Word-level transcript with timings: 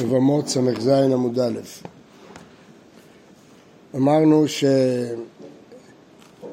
יבמות 0.00 0.48
ס"ז 0.48 0.88
עמוד 0.88 1.40
א'. 1.40 1.60
אמרנו 3.96 4.44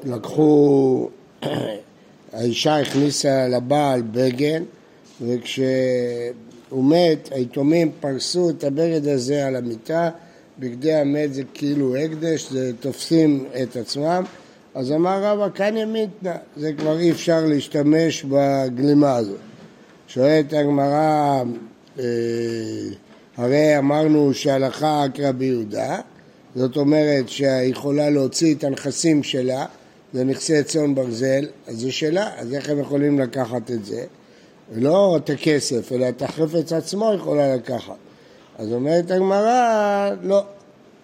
שלקחו, 0.06 1.08
האישה 2.32 2.80
הכניסה 2.80 3.48
לבעל 3.48 4.02
בגן 4.12 4.62
וכשהוא 5.20 6.84
מת 6.84 7.28
היתומים 7.32 7.90
פרסו 8.00 8.50
את 8.50 8.64
הבגד 8.64 9.08
הזה 9.08 9.46
על 9.46 9.56
המיטה, 9.56 10.10
בגדי 10.58 10.94
המת 10.94 11.34
זה 11.34 11.42
כאילו 11.54 11.96
הקדש, 11.96 12.50
זה 12.50 12.72
תופסים 12.80 13.44
את 13.62 13.76
עצמם 13.76 14.24
אז 14.74 14.92
אמר 14.92 15.24
רבא 15.24 15.48
כאן 15.54 15.76
ימיתנא, 15.76 16.34
זה 16.56 16.72
כבר 16.72 16.98
אי 16.98 17.10
אפשר 17.10 17.46
להשתמש 17.46 18.24
בגלימה 18.24 19.16
הזאת. 19.16 19.38
שואלת 20.08 20.52
הגמרא 20.52 21.42
אה, 21.98 22.04
הרי 23.36 23.78
אמרנו 23.78 24.34
שהלכה 24.34 25.04
כרבי 25.14 25.44
יהודה, 25.44 25.98
זאת 26.54 26.76
אומרת 26.76 27.28
שיכולה 27.28 28.10
להוציא 28.10 28.54
את 28.54 28.64
הנכסים 28.64 29.22
שלה, 29.22 29.66
זה 30.12 30.24
נכסי 30.24 30.62
צאן 30.62 30.94
ברזל, 30.94 31.46
אז 31.66 31.80
זה 31.80 31.92
שלה, 31.92 32.30
אז 32.38 32.54
איך 32.54 32.70
הם 32.70 32.78
יכולים 32.78 33.18
לקחת 33.18 33.70
את 33.70 33.84
זה? 33.84 34.04
לא 34.74 35.16
את 35.16 35.30
הכסף, 35.30 35.92
אלא 35.92 36.08
את 36.08 36.22
החפץ 36.22 36.72
עצמו 36.72 37.12
יכולה 37.16 37.56
לקחת. 37.56 37.94
אז 38.58 38.72
אומרת 38.72 39.10
הגמרא, 39.10 40.10
לא. 40.22 40.42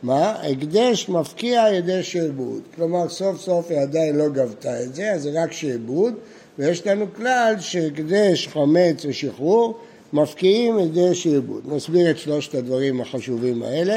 מה? 0.03 0.31
הקדש 0.31 1.09
מפקיע 1.09 1.65
ידי 1.73 2.03
שעבוד. 2.03 2.63
כלומר, 2.75 3.09
סוף 3.09 3.41
סוף 3.41 3.71
היא 3.71 3.79
עדיין 3.79 4.17
לא 4.17 4.29
גבתה 4.29 4.83
את 4.83 4.95
זה, 4.95 5.13
אז 5.13 5.23
זה 5.23 5.43
רק 5.43 5.53
שעבוד, 5.53 6.15
ויש 6.59 6.87
לנו 6.87 7.07
כלל 7.17 7.55
שהקדש 7.61 8.49
חמץ 8.49 9.05
ושחרור 9.05 9.79
מפקיעים 10.17 10.79
ידי 10.79 11.15
שעבוד. 11.15 11.63
נסביר 11.67 12.11
את 12.11 12.19
שלושת 12.19 12.55
הדברים 12.55 13.01
החשובים 13.01 13.63
האלה. 13.63 13.97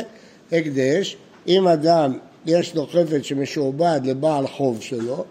הקדש, 0.52 1.18
אם 1.48 1.68
אדם 1.68 2.18
יש 2.46 2.76
לו 2.76 2.88
חפץ 2.88 3.22
שמשועבד 3.22 4.02
לבעל 4.04 4.48
חוב 4.48 4.82
שלו, 4.82 5.24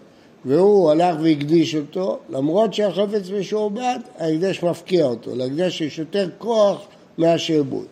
והוא 0.45 0.91
הלך 0.91 1.17
והקדיש 1.22 1.75
אותו, 1.75 2.19
למרות 2.30 2.75
שהחפץ 2.75 3.30
משועבד, 3.41 3.98
ההקדש 4.19 4.62
מפקיע 4.62 5.05
אותו. 5.05 5.34
להקדש 5.34 5.80
יש 5.80 5.98
יותר 5.98 6.28
כוח 6.39 6.86
מהשעבוד. 7.19 7.86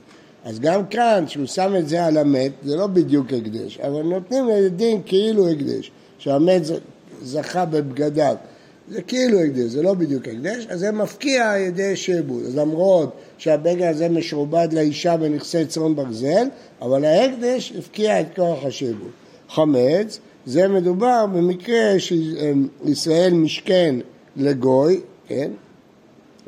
אז 0.44 0.60
גם 0.60 0.86
כאן, 0.86 1.24
כשהוא 1.26 1.46
שם 1.46 1.74
את 1.78 1.88
זה 1.88 2.04
על 2.04 2.16
המת, 2.16 2.52
זה 2.64 2.76
לא 2.76 2.86
בדיוק 2.86 3.26
הקדש, 3.32 3.78
אבל 3.78 4.02
נותנים 4.02 4.48
לדין 4.48 5.00
כאילו 5.06 5.48
הקדש, 5.48 5.90
שהמת 6.18 6.62
זכה 7.22 7.64
בבגדיו. 7.64 8.36
זה 8.88 9.02
כאילו 9.02 9.40
הקדש, 9.40 9.58
זה 9.60 9.82
לא 9.82 9.94
בדיוק 9.94 10.28
הקדש, 10.28 10.66
אז 10.68 10.80
זה 10.80 10.92
מפקיע 10.92 11.50
על 11.50 11.60
ידי 11.60 11.96
שעבוד. 11.96 12.44
אז 12.44 12.56
למרות 12.56 13.12
שהבגד 13.38 13.88
הזה 13.88 14.08
משועבד 14.08 14.68
לאישה 14.72 15.16
בנכסי 15.16 15.66
צאן 15.66 15.96
ברזל, 15.96 16.46
אבל 16.82 17.04
ההקדש 17.04 17.72
הפקיע 17.78 18.20
את 18.20 18.26
כוח 18.36 18.64
השעבוד. 18.64 19.10
חמץ, 19.48 20.18
זה 20.46 20.68
מדובר 20.68 21.26
במקרה 21.26 21.94
שישראל 21.98 23.32
משכן 23.32 23.94
לגוי, 24.36 25.00
כן? 25.28 25.50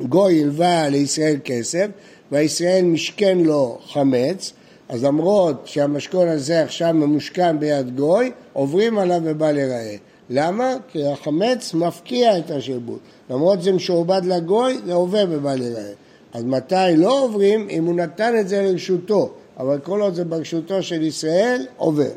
גוי 0.01 0.43
הלווה 0.43 0.89
לישראל 0.89 1.37
כסף, 1.43 1.87
והישראל 2.31 2.85
משכן 2.85 3.37
לו 3.37 3.79
חמץ, 3.87 4.53
אז 4.89 5.03
למרות 5.03 5.61
שהמשכון 5.65 6.27
הזה 6.27 6.63
עכשיו 6.63 6.93
ממושכן 6.93 7.59
ביד 7.59 7.95
גוי, 7.95 8.31
עוברים 8.53 8.97
עליו 8.97 9.21
ובא 9.23 9.51
לראה. 9.51 9.95
למה? 10.29 10.75
כי 10.87 11.07
החמץ 11.07 11.73
מפקיע 11.73 12.37
את 12.37 12.51
השעבוד. 12.51 12.99
למרות 13.29 13.61
זה 13.61 13.71
משועבד 13.71 14.21
לגוי, 14.25 14.77
זה 14.85 14.93
עובר 14.93 15.25
בבא 15.25 15.55
לראה. 15.55 15.91
אז 16.33 16.43
מתי 16.43 16.95
לא 16.95 17.23
עוברים? 17.23 17.67
אם 17.69 17.85
הוא 17.85 17.95
נתן 17.95 18.39
את 18.39 18.47
זה 18.47 18.61
לרשותו, 18.61 19.29
אבל 19.57 19.79
כל 19.79 20.01
עוד 20.01 20.13
זה 20.13 20.25
ברשותו 20.25 20.83
של 20.83 21.01
ישראל, 21.01 21.65
עובר. 21.77 22.11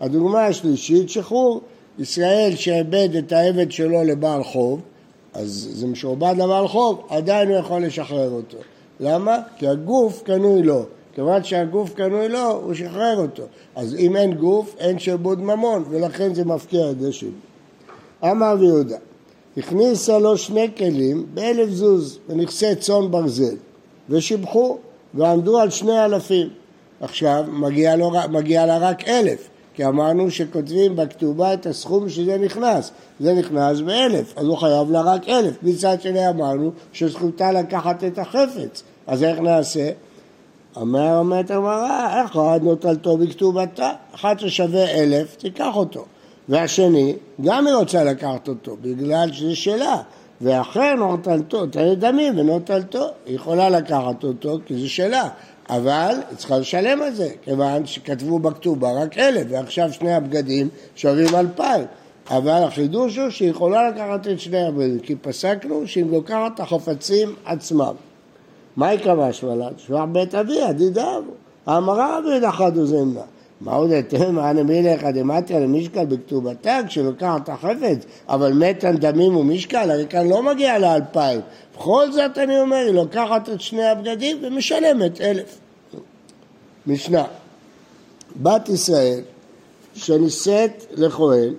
הדוגמה 0.00 0.46
השלישית, 0.46 1.10
שחרור. 1.10 1.60
ישראל 1.98 2.56
שאיבד 2.56 3.08
את 3.18 3.32
העבד 3.32 3.72
שלו 3.72 4.04
לבעל 4.04 4.44
חוב, 4.44 4.80
אז 5.34 5.68
זה 5.72 5.86
משועבד 5.86 6.34
לבעל 6.38 6.68
חוב, 6.68 7.06
עדיין 7.08 7.48
הוא 7.48 7.56
יכול 7.56 7.84
לשחרר 7.84 8.30
אותו. 8.30 8.56
למה? 9.00 9.38
כי 9.56 9.68
הגוף 9.68 10.22
קנוי 10.22 10.62
לו. 10.62 10.84
כיוון 11.14 11.44
שהגוף 11.44 11.94
קנוי 11.94 12.28
לו, 12.28 12.50
הוא 12.50 12.74
שחרר 12.74 13.18
אותו. 13.18 13.42
אז 13.76 13.94
אם 13.94 14.16
אין 14.16 14.34
גוף, 14.34 14.74
אין 14.78 14.98
שעבוד 14.98 15.40
ממון, 15.40 15.84
ולכן 15.90 16.34
זה 16.34 16.44
מפקיע 16.44 16.86
ידי 16.86 17.12
שעבוד. 17.12 17.49
אמר 18.24 18.52
רבי 18.52 18.64
יהודה, 18.64 18.96
הכניסה 19.56 20.18
לו 20.18 20.38
שני 20.38 20.68
כלים 20.76 21.26
באלף 21.34 21.70
זוז 21.70 22.18
בנכסי 22.28 22.74
צאן 22.74 23.10
ברזל, 23.10 23.56
ושיבחו, 24.08 24.78
ועמדו 25.14 25.58
על 25.58 25.70
שני 25.70 26.04
אלפים. 26.04 26.48
עכשיו, 27.00 27.44
מגיע, 27.48 27.96
לו, 27.96 28.10
מגיע 28.30 28.66
לה 28.66 28.78
רק 28.78 29.08
אלף, 29.08 29.48
כי 29.74 29.86
אמרנו 29.86 30.30
שכותבים 30.30 30.96
בכתובה 30.96 31.54
את 31.54 31.66
הסכום 31.66 32.08
שזה 32.08 32.38
נכנס. 32.38 32.90
זה 33.20 33.34
נכנס 33.34 33.80
באלף, 33.80 34.32
אז 34.36 34.46
הוא 34.46 34.56
חייב 34.56 34.90
לה 34.90 35.00
רק 35.00 35.28
אלף. 35.28 35.54
מצד 35.62 36.00
שני 36.00 36.28
אמרנו 36.28 36.70
שזכותה 36.92 37.52
לקחת 37.52 38.04
את 38.04 38.18
החפץ. 38.18 38.82
אז 39.06 39.24
איך 39.24 39.38
נעשה? 39.38 39.90
אומר 40.76 41.18
אומרת 41.18 41.50
הגמרא, 41.50 42.24
אחד 42.24 42.60
נוטלתו 42.62 43.16
בכתובתה, 43.16 43.92
אחד 44.14 44.38
ששווה 44.38 44.90
אלף, 44.90 45.36
תיקח 45.36 45.76
אותו. 45.76 46.04
והשני, 46.50 47.16
גם 47.40 47.66
היא 47.66 47.74
רוצה 47.74 48.04
לקחת 48.04 48.48
אותו, 48.48 48.76
בגלל 48.82 49.32
שזה 49.32 49.56
שלה. 49.56 49.96
ואחר 50.40 50.94
נוטלתו, 50.94 51.66
תלת 51.66 51.98
דמים 51.98 52.38
ונוטלתו, 52.38 53.06
היא 53.26 53.34
יכולה 53.34 53.70
לקחת 53.70 54.24
אותו 54.24 54.58
כי 54.66 54.80
זה 54.80 54.88
שלה, 54.88 55.28
אבל 55.68 56.14
היא 56.30 56.36
צריכה 56.36 56.58
לשלם 56.58 57.02
על 57.02 57.14
זה, 57.14 57.28
כיוון 57.42 57.86
שכתבו 57.86 58.38
בכתובה 58.38 58.92
רק 58.92 59.18
אלף, 59.18 59.46
ועכשיו 59.50 59.92
שני 59.92 60.14
הבגדים 60.14 60.68
שווים 60.96 61.34
אלפיים. 61.34 61.84
אבל 62.30 62.62
החידוש 62.62 63.16
הוא 63.16 63.30
שהיא 63.30 63.50
יכולה 63.50 63.90
לקחת 63.90 64.26
את 64.28 64.40
שני 64.40 64.66
הבגדים, 64.66 64.98
כי 64.98 65.16
פסקנו 65.16 65.86
שהיא 65.86 66.04
לוקחת 66.10 66.52
את 66.54 66.60
החפצים 66.60 67.34
עצמם. 67.44 67.94
מה 68.76 68.94
יקבע 68.94 69.32
שמלת? 69.32 69.78
שבח 69.78 70.04
בית 70.12 70.34
אביה, 70.34 70.72
דידיו. 70.72 71.22
אמרה 71.68 72.18
אחד 72.48 72.72
וזמנה. 72.74 73.20
מה 73.60 73.74
עוד 73.74 73.90
אתם, 73.90 74.38
אנא 74.38 74.62
מילך 74.62 75.04
דמטיה 75.04 75.60
למשקל 75.60 76.04
בכתובתה, 76.04 76.78
כשלוקחת 76.86 77.48
החפץ, 77.48 78.06
אבל 78.28 78.52
מתן 78.52 78.96
דמים 78.96 79.36
ומשקל, 79.36 79.90
הרי 79.90 80.06
כאן 80.08 80.28
לא 80.28 80.42
מגיע 80.42 80.78
לאלפיים. 80.78 81.40
בכל 81.74 82.12
זאת 82.12 82.38
אני 82.38 82.60
אומר, 82.60 82.76
היא 82.76 82.94
לוקחת 82.94 83.48
את 83.48 83.60
שני 83.60 83.84
הבגדים 83.84 84.38
ומשלמת 84.42 85.20
אלף. 85.20 85.58
משנה, 86.86 87.24
בת 88.42 88.68
ישראל 88.68 89.20
שנישאת 89.94 90.86
לכהן 90.96 91.54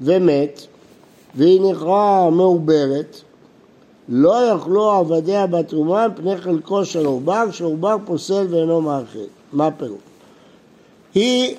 ומת, 0.00 0.60
והיא 1.34 1.60
נכרעה 1.60 2.30
מעוברת, 2.30 3.16
לא 4.08 4.34
יכלו 4.34 4.90
עבדיה 4.90 5.46
בתרומה 5.46 6.08
מפני 6.08 6.36
חלקו 6.36 6.84
של 6.84 7.06
עובר, 7.06 7.50
שעובר 7.50 7.96
פוסל 8.04 8.46
ואינו 8.50 8.80
מאכל. 8.80 9.18
מה 9.52 9.70
פירוש? 9.70 10.11
היא 11.14 11.54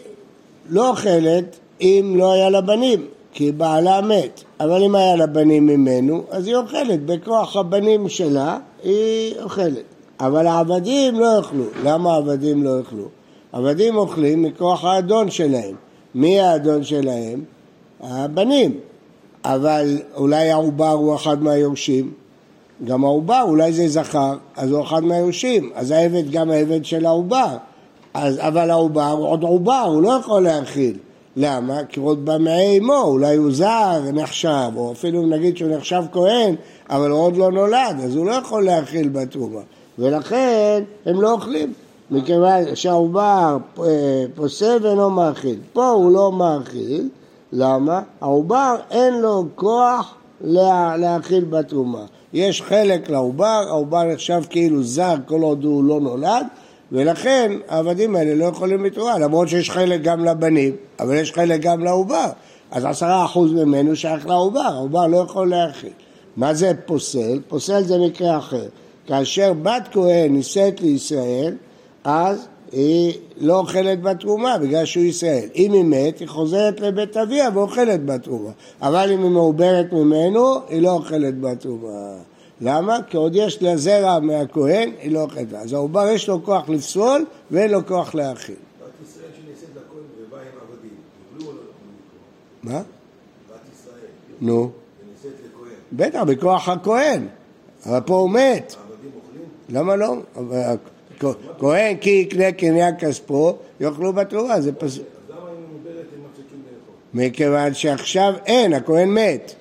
לא 0.69 0.89
אוכלת 0.89 1.59
אם 1.81 2.13
לא 2.17 2.31
היה 2.31 2.49
לה 2.49 2.61
בנים, 2.61 3.05
כי 3.33 3.51
בעלה 3.51 4.01
מת. 4.01 4.43
אבל 4.59 4.83
אם 4.83 4.95
היה 4.95 5.15
לה 5.15 5.25
בנים 5.25 5.65
ממנו, 5.65 6.23
אז 6.29 6.47
היא 6.47 6.55
אוכלת. 6.55 7.05
בכוח 7.05 7.55
הבנים 7.55 8.09
שלה 8.09 8.57
היא 8.83 9.35
אוכלת. 9.43 9.83
אבל 10.19 10.47
העבדים 10.47 11.19
לא 11.19 11.37
יאכלו. 11.37 11.63
למה 11.83 12.13
העבדים 12.13 12.63
לא 12.63 12.77
יאכלו? 12.77 13.05
עבדים 13.51 13.95
אוכלים 13.95 14.41
מכוח 14.41 14.85
האדון 14.85 15.31
שלהם. 15.31 15.75
מי 16.15 16.39
האדון 16.39 16.83
שלהם? 16.83 17.43
הבנים. 18.01 18.79
אבל 19.45 19.97
אולי 20.15 20.51
העובר 20.51 20.91
הוא 20.91 21.15
אחד 21.15 21.43
מהיורשים, 21.43 22.11
גם 22.85 23.03
העובר, 23.03 23.41
אולי 23.47 23.73
זה 23.73 23.87
זכר, 23.87 24.35
אז 24.55 24.71
הוא 24.71 24.83
אחד 24.83 25.03
מהיורשים, 25.03 25.71
אז 25.75 25.91
העבד 25.91 26.31
גם 26.31 26.49
העבד 26.51 26.85
של 26.85 27.05
העובר, 27.05 27.57
אז, 28.13 28.39
אבל 28.39 28.69
העובר 28.69 29.09
הוא 29.09 29.27
עוד 29.27 29.43
עובר, 29.43 29.83
הוא 29.87 30.01
לא 30.01 30.09
יכול 30.09 30.43
להאכיל. 30.43 30.97
למה? 31.35 31.83
כי 31.83 31.99
הוא 31.99 32.07
עוד 32.07 32.25
במעי 32.25 32.79
אמו, 32.79 33.01
אולי 33.01 33.35
הוא 33.35 33.51
זר, 33.51 33.99
נחשב, 34.13 34.71
או 34.75 34.91
אפילו 34.91 35.25
נגיד 35.25 35.57
שהוא 35.57 35.75
נחשב 35.75 36.03
כהן, 36.11 36.55
אבל 36.89 37.09
הוא 37.09 37.19
עוד 37.19 37.37
לא 37.37 37.51
נולד, 37.51 37.95
אז 38.03 38.15
הוא 38.15 38.25
לא 38.25 38.31
יכול 38.31 38.65
להאכיל 38.65 39.09
בתרומה. 39.09 39.61
ולכן 39.99 40.83
הם 41.05 41.21
לא 41.21 41.31
אוכלים, 41.31 41.73
מכיוון 42.11 42.75
שהעובר 42.75 43.57
אה, 43.79 44.25
פוסל 44.35 44.77
ואינו 44.81 45.09
מאכיל. 45.09 45.59
פה 45.73 45.89
הוא 45.89 46.11
לא 46.11 46.31
מאכיל, 46.31 47.09
למה? 47.51 48.01
העובר 48.21 48.75
אין 48.91 49.21
לו 49.21 49.45
כוח 49.55 50.15
לה, 50.41 50.97
להאכיל 50.97 51.43
בתרומה. 51.43 52.05
יש 52.33 52.61
חלק 52.61 53.09
לעובר, 53.09 53.63
העובר 53.67 54.03
נחשב 54.03 54.41
כאילו 54.49 54.83
זר 54.83 55.15
כל 55.25 55.41
עוד 55.41 55.63
הוא 55.63 55.83
לא 55.83 55.99
נולד, 55.99 56.45
ולכן 56.93 57.51
העבדים 57.67 58.15
האלה 58.15 58.35
לא 58.35 58.45
יכולים 58.45 58.85
לתרומה, 58.85 59.19
למרות 59.19 59.49
שיש 59.49 59.69
חלק 59.69 60.01
גם 60.01 60.25
לבנים, 60.25 60.75
אבל 60.99 61.15
יש 61.15 61.31
חלק 61.31 61.61
גם 61.61 61.83
לעובר. 61.83 62.29
אז 62.71 62.85
עשרה 62.85 63.25
אחוז 63.25 63.51
ממנו 63.53 63.95
שייך 63.95 64.27
לעובר, 64.27 64.59
העובר 64.59 65.07
לא 65.07 65.17
יכול 65.17 65.49
להאכיל. 65.49 65.89
מה 66.37 66.53
זה 66.53 66.71
פוסל? 66.85 67.39
פוסל 67.47 67.83
זה 67.83 67.97
מקרה 67.97 68.37
אחר. 68.37 68.65
כאשר 69.07 69.53
בת 69.53 69.87
כהן 69.91 70.33
נישאת 70.33 70.81
לישראל, 70.81 71.55
אז 72.03 72.47
היא 72.71 73.13
לא 73.37 73.59
אוכלת 73.59 74.01
בתרומה 74.01 74.57
בגלל 74.57 74.85
שהוא 74.85 75.03
ישראל. 75.03 75.47
אם 75.55 75.73
היא 75.73 75.83
מת, 75.83 76.19
היא 76.19 76.27
חוזרת 76.27 76.79
לבית 76.79 77.17
אביה 77.17 77.49
ואוכלת 77.53 78.05
בתרומה. 78.05 78.51
אבל 78.81 79.11
אם 79.11 79.23
היא 79.23 79.29
מעוברת 79.29 79.93
ממנו, 79.93 80.55
היא 80.69 80.81
לא 80.81 80.91
אוכלת 80.91 81.41
בתרומה. 81.41 82.15
למה? 82.61 82.97
כי 83.09 83.17
עוד 83.17 83.35
יש 83.35 83.61
לה 83.61 83.77
זרע 83.77 84.19
מהכהן, 84.19 84.91
היא 85.01 85.11
לא 85.11 85.21
אוכלת. 85.21 85.53
אז 85.53 85.73
העובר 85.73 86.07
יש 86.07 86.29
לו 86.29 86.43
כוח 86.43 86.69
לפסול 86.69 87.25
ואין 87.51 87.71
לו 87.71 87.85
כוח 87.87 88.15
להאכיל. 88.15 88.55
מה? 92.63 92.81
נו. 94.41 94.71
בטח, 95.93 96.23
בכוח 96.23 96.69
הכהן. 96.69 97.27
אבל 97.85 97.99
פה 98.05 98.15
הוא 98.15 98.29
מת. 98.29 98.75
למה 99.69 99.95
לא? 99.95 100.15
כהן 101.59 101.97
כי 101.97 102.09
יקנה 102.09 102.51
קניין 102.51 102.95
כספו, 102.99 103.57
יאכלו 103.79 104.13
בתרומה, 104.13 104.61
זה 104.61 104.71
לאכול? 104.71 105.03
מכיוון 107.13 107.73
שעכשיו 107.73 108.33
אין, 108.45 108.73
הכהן 108.73 109.09
מת. 109.09 109.53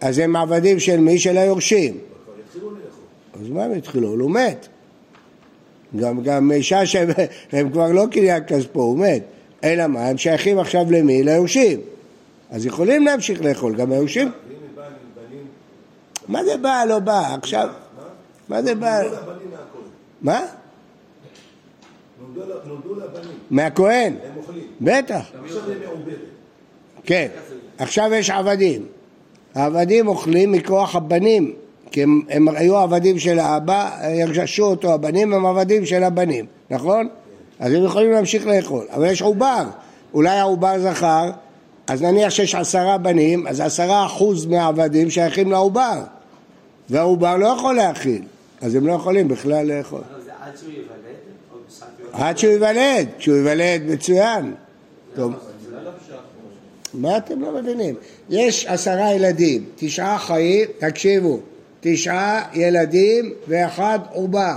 אז 0.00 0.18
הם 0.18 0.36
עבדים 0.36 0.80
של 0.80 1.00
מי? 1.00 1.18
של 1.18 1.38
היורשים. 1.38 1.98
אז 3.40 3.48
מה 3.48 3.64
הם 3.64 3.72
התחילו? 3.72 4.08
הוא 4.08 4.30
מת. 4.30 4.68
גם, 5.96 6.22
גם 6.22 6.52
אישה 6.52 6.86
שהם 6.86 7.70
כבר 7.72 7.92
לא 7.92 8.04
קניין 8.10 8.42
כספו, 8.46 8.82
הוא 8.82 8.98
מת. 8.98 9.22
אלא 9.64 9.86
מה? 9.86 10.08
הם 10.08 10.18
שייכים 10.18 10.58
עכשיו 10.58 10.86
למי? 10.90 11.22
ליורשים. 11.22 11.80
אז 12.50 12.66
יכולים 12.66 13.04
להמשיך 13.04 13.42
לאכול, 13.42 13.76
גם 13.76 13.92
היורשים. 13.92 14.30
מה 16.28 16.44
זה 16.44 16.56
בא, 16.56 16.84
לא 16.88 16.98
בא? 16.98 17.34
עכשיו... 17.34 17.68
מה 18.48 18.62
זה 18.62 18.74
בא? 18.74 19.02
מה? 20.22 20.40
נולדו 22.66 22.94
לבנים. 22.94 23.36
מהכהן. 23.50 24.14
הם 24.24 24.36
אוכלים. 24.36 24.66
בטח. 24.80 25.30
כן. 27.04 27.28
עכשיו 27.78 28.14
יש 28.14 28.30
עבדים. 28.30 28.86
העבדים 29.54 30.08
אוכלים 30.08 30.52
מכוח 30.52 30.96
הבנים, 30.96 31.54
כי 31.90 32.02
הם, 32.02 32.20
הם 32.28 32.48
היו 32.48 32.76
עבדים 32.76 33.18
של 33.18 33.38
האבא, 33.38 33.90
ירששו 34.14 34.64
אותו 34.64 34.94
הבנים, 34.94 35.32
הם 35.32 35.46
עבדים 35.46 35.86
של 35.86 36.02
הבנים, 36.04 36.46
נכון? 36.70 37.08
אז 37.60 37.72
הם 37.72 37.84
יכולים 37.84 38.10
להמשיך 38.10 38.46
לאכול. 38.46 38.86
אבל 38.90 39.06
יש 39.06 39.22
עובר. 39.22 39.64
אולי 40.14 40.38
העובר 40.38 40.80
זכר, 40.80 41.30
אז 41.86 42.02
נניח 42.02 42.30
שיש 42.30 42.54
עשרה 42.54 42.98
בנים, 42.98 43.46
אז 43.46 43.60
עשרה 43.60 44.06
אחוז 44.06 44.46
מהעבדים 44.46 45.10
שייכים 45.10 45.50
לעובר. 45.50 46.02
והעובר 46.90 47.36
לא 47.36 47.46
יכול 47.46 47.74
להאכיל, 47.74 48.22
אז 48.60 48.74
הם 48.74 48.86
לא 48.86 48.92
יכולים 48.92 49.28
בכלל 49.28 49.66
לאכול. 49.66 50.00
עד 50.40 50.56
שהוא 50.56 50.70
ייוולד? 50.70 50.96
עד 52.12 52.38
שהוא 52.38 52.52
ייוולד, 52.52 53.08
כשהוא 53.18 53.36
ייוולד 53.36 53.82
מצוין. 53.86 54.54
טוב. 55.14 55.32
מה 56.94 57.16
אתם 57.16 57.40
לא 57.40 57.52
מבינים? 57.52 57.94
יש 58.30 58.66
עשרה 58.66 59.14
ילדים, 59.14 59.64
תשעה 59.76 60.18
חיים, 60.18 60.68
תקשיבו, 60.78 61.38
תשעה 61.88 62.42
ילדים 62.54 63.32
ואחד 63.48 63.98
עובר. 64.12 64.54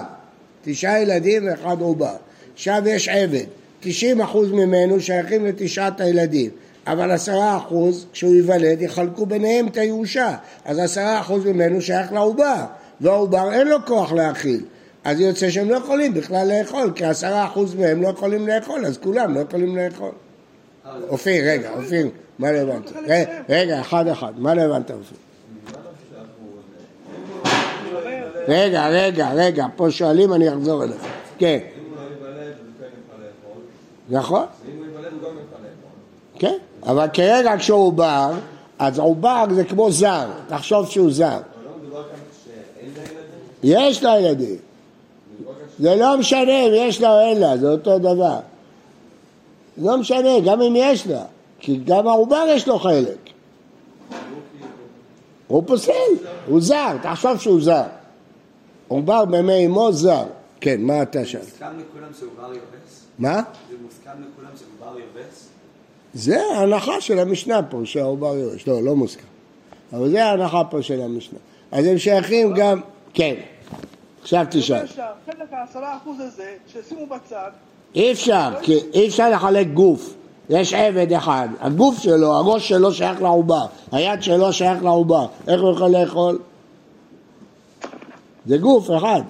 תשעה 0.63 1.01
ילדים 1.01 1.47
ואחד 1.47 1.81
עובר. 1.81 2.15
עכשיו 2.53 2.81
יש 2.85 3.09
עבד, 3.09 3.43
90 3.79 4.21
אחוז 4.21 4.51
ממנו 4.51 4.99
שייכים 4.99 5.45
לתשעת 5.45 6.01
הילדים, 6.01 6.49
אבל 6.87 7.11
עשרה 7.11 7.57
אחוז, 7.57 8.05
כשהוא 8.13 8.35
ייוולד, 8.35 8.81
יחלקו 8.81 9.25
ביניהם 9.25 9.67
את 9.67 9.77
הירושה. 9.77 10.35
אז 10.65 10.79
עשרה 10.79 11.19
אחוז 11.19 11.45
ממנו 11.45 11.81
שייך 11.81 12.11
לעובר, 12.11 12.65
והעובר 13.01 13.53
אין 13.53 13.67
לו 13.67 13.77
כוח 13.85 14.11
להאכיל. 14.11 14.61
אז 15.03 15.19
יוצא 15.19 15.49
שהם 15.49 15.69
לא 15.69 15.75
יכולים 15.75 16.13
בכלל 16.13 16.59
לאכול, 16.59 16.91
כי 16.95 17.05
עשרה 17.05 17.45
אחוז 17.45 17.75
מהם 17.75 18.01
לא 18.01 18.07
יכולים 18.07 18.47
לאכול, 18.47 18.85
אז 18.85 18.97
כולם 18.97 19.35
לא 19.35 19.39
יכולים 19.39 19.77
לאכול. 19.77 20.11
אופיר, 21.09 21.43
רגע, 21.45 21.69
אופיר, 21.77 22.09
מה 22.39 22.51
לא 22.51 22.57
הבנת? 22.57 22.91
רגע, 23.49 23.81
אחד 23.81 24.07
אחד, 24.07 24.33
מה 24.37 24.53
לא 24.53 24.61
הבנת 24.61 24.91
אופיר? 24.91 25.28
רגע, 28.49 28.87
רגע, 28.87 29.29
רגע, 29.33 29.65
פה 29.75 29.91
שואלים, 29.91 30.33
אני 30.33 30.49
אחזור 30.49 30.83
אליך. 30.83 31.01
כן. 31.37 31.59
נכון. 34.09 34.45
כן, 36.39 36.57
אבל 36.83 37.07
כרגע 37.13 37.57
כשהוא 37.57 37.87
עובר, 37.87 38.31
אז 38.79 38.99
עובר 38.99 39.45
זה 39.51 39.63
כמו 39.63 39.91
זר, 39.91 40.27
תחשוב 40.47 40.89
שהוא 40.89 41.11
זר. 41.11 41.39
יש 43.63 44.03
לה 44.03 44.19
ילדים. 44.19 44.55
זה 45.79 45.95
לא 45.95 46.17
משנה 46.17 46.65
אם 46.67 46.71
יש 46.73 47.01
לה 47.01 47.11
או 47.13 47.19
אין 47.19 47.39
לה, 47.39 47.57
זה 47.57 47.71
אותו 47.71 47.99
דבר. 47.99 48.39
לא 49.77 49.97
משנה, 49.97 50.39
גם 50.45 50.61
אם 50.61 50.73
יש 50.75 51.07
לה, 51.07 51.23
כי 51.59 51.79
גם 51.85 52.07
העובר 52.07 52.45
יש 52.49 52.67
לו 52.67 52.79
חלק. 52.79 53.17
הוא 55.47 55.63
פוסל, 55.67 55.91
הוא 56.47 56.61
זר, 56.61 56.97
תחשוב 57.01 57.39
שהוא 57.39 57.61
זר. 57.61 57.83
עובר 58.89 59.25
במי 59.25 59.65
אמו 59.65 59.91
זר. 59.91 60.23
כן, 60.61 60.81
מה 60.81 61.01
אתה 61.01 61.25
שאלת? 61.25 61.43
מוסכם 61.43 61.65
לכולם 61.65 62.09
שעובר 62.19 62.47
יובס? 62.53 63.05
מה? 63.19 63.41
זה 63.69 63.75
מוסכם 63.83 64.09
לכולם 64.09 64.51
שעובר 64.57 64.99
יובס? 64.99 65.47
זה 66.13 66.41
ההנחה 66.41 67.01
של 67.01 67.19
המשנה 67.19 67.63
פה, 67.63 67.81
שהעובר 67.83 68.35
יובס. 68.35 68.67
לא, 68.67 68.83
לא 68.83 68.95
מוסכם. 68.95 69.27
אבל 69.93 70.09
זה 70.09 70.25
ההנחה 70.25 70.63
פה 70.63 70.81
של 70.81 71.01
המשנה. 71.01 71.39
אז 71.71 71.85
הם 71.85 71.97
שייכים 71.97 72.53
גם, 72.53 72.81
כן. 73.13 73.35
עכשיו 74.21 74.45
תשאל. 74.49 74.87
חלק 75.25 75.47
העשרה 75.51 75.97
אחוז 75.97 76.19
הזה, 76.19 76.53
שישימו 76.73 77.05
בצד. 77.05 77.51
אי 77.95 78.11
אפשר, 78.11 78.49
כי 78.61 78.79
אי 78.93 79.07
אפשר 79.07 79.29
לחלק 79.29 79.67
גוף. 79.67 80.13
יש 80.49 80.73
עבד 80.73 81.13
אחד, 81.13 81.47
הגוף 81.59 81.99
שלו, 81.99 82.33
הראש 82.33 82.69
שלו 82.69 82.93
שייך 82.93 83.21
לעובר, 83.21 83.65
היד 83.91 84.23
שלו 84.23 84.53
שייך 84.53 84.83
לעובר, 84.83 85.25
איך 85.47 85.61
הוא 85.61 85.71
יכול 85.71 85.89
לאכול? 85.89 86.39
זה 88.49 88.57
גוף 88.57 88.89
אחד, 88.97 89.21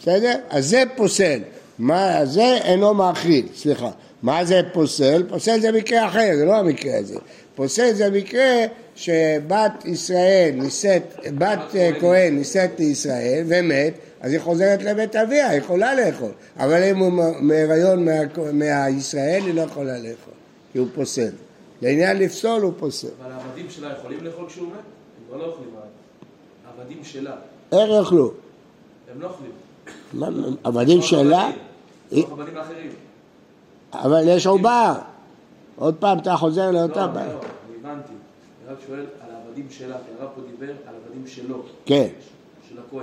בסדר? 0.00 0.34
אז 0.50 0.68
זה 0.68 0.82
פוסל, 0.96 1.40
מה 1.78 2.26
זה 2.26 2.58
אינו 2.64 2.94
מאכיל, 2.94 3.46
סליחה. 3.54 3.90
מה 4.22 4.44
זה 4.44 4.60
פוסל? 4.72 5.22
פוסל 5.28 5.60
זה 5.60 5.72
מקרה 5.72 6.06
אחר, 6.06 6.30
זה 6.36 6.44
לא 6.44 6.56
המקרה 6.56 6.98
הזה. 6.98 7.18
פוסל 7.54 7.92
זה 7.92 8.10
מקרה 8.10 8.64
שבת 8.94 9.84
ישראל 9.84 10.50
נישאת, 10.54 11.02
בת 11.38 11.58
כהן 12.00 12.36
נישאת 12.36 12.70
לישראל 12.78 13.44
ומת, 13.46 13.94
אז 14.20 14.32
היא 14.32 14.40
חוזרת 14.40 14.82
לבית 14.82 15.16
אביה, 15.16 15.48
היא 15.48 15.58
יכולה 15.58 15.94
לאכול. 15.94 16.30
אבל 16.56 16.82
אם 16.82 16.98
הוא 16.98 17.12
מהיריון 17.40 18.06
מהישראל, 18.52 19.42
היא 19.46 19.54
לא 19.54 19.60
יכולה 19.60 19.98
לאכול, 19.98 20.34
כי 20.72 20.78
הוא 20.78 20.88
פוסל. 20.94 21.30
לעניין 21.82 22.18
לפסול 22.18 22.62
הוא 22.62 22.72
פוסל. 22.78 23.08
אבל 23.22 23.32
העבדים 23.32 23.66
שלה 23.70 23.92
יכולים 23.98 24.24
לאכול 24.24 24.48
כשהוא 24.48 24.68
מת? 24.68 24.74
הם 25.32 25.38
לא 25.38 25.44
אוכלים. 25.44 25.70
העבדים 26.66 26.98
שלה. 27.04 27.36
איך 27.72 27.90
יאכלו? 27.90 28.43
הם 29.14 29.20
לא 29.20 29.28
אוכלים. 29.28 30.56
עבדים 30.64 31.02
שלה? 31.02 31.50
עבדים 32.12 32.56
אחרים. 32.58 32.90
אבל 33.92 34.22
יש 34.26 34.46
עובר. 34.46 34.92
עוד 35.76 35.94
פעם 35.94 36.18
אתה 36.18 36.36
חוזר 36.36 36.70
לאותה 36.70 37.06
בעיה. 37.06 37.26
לא, 37.26 37.32
לא, 37.32 37.38
אני 37.38 37.90
הבנתי. 37.92 38.12
רק 38.68 38.76
שואל 38.86 38.98
על 38.98 39.34
העבדים 39.34 39.66
שלה, 39.70 39.94
כי 39.94 40.10
הרב 40.20 40.30
פה 40.34 40.40
דיבר 40.50 40.72
על 40.72 40.94
העבדים 40.94 41.26
שלו. 41.26 41.62
כן. 41.86 42.08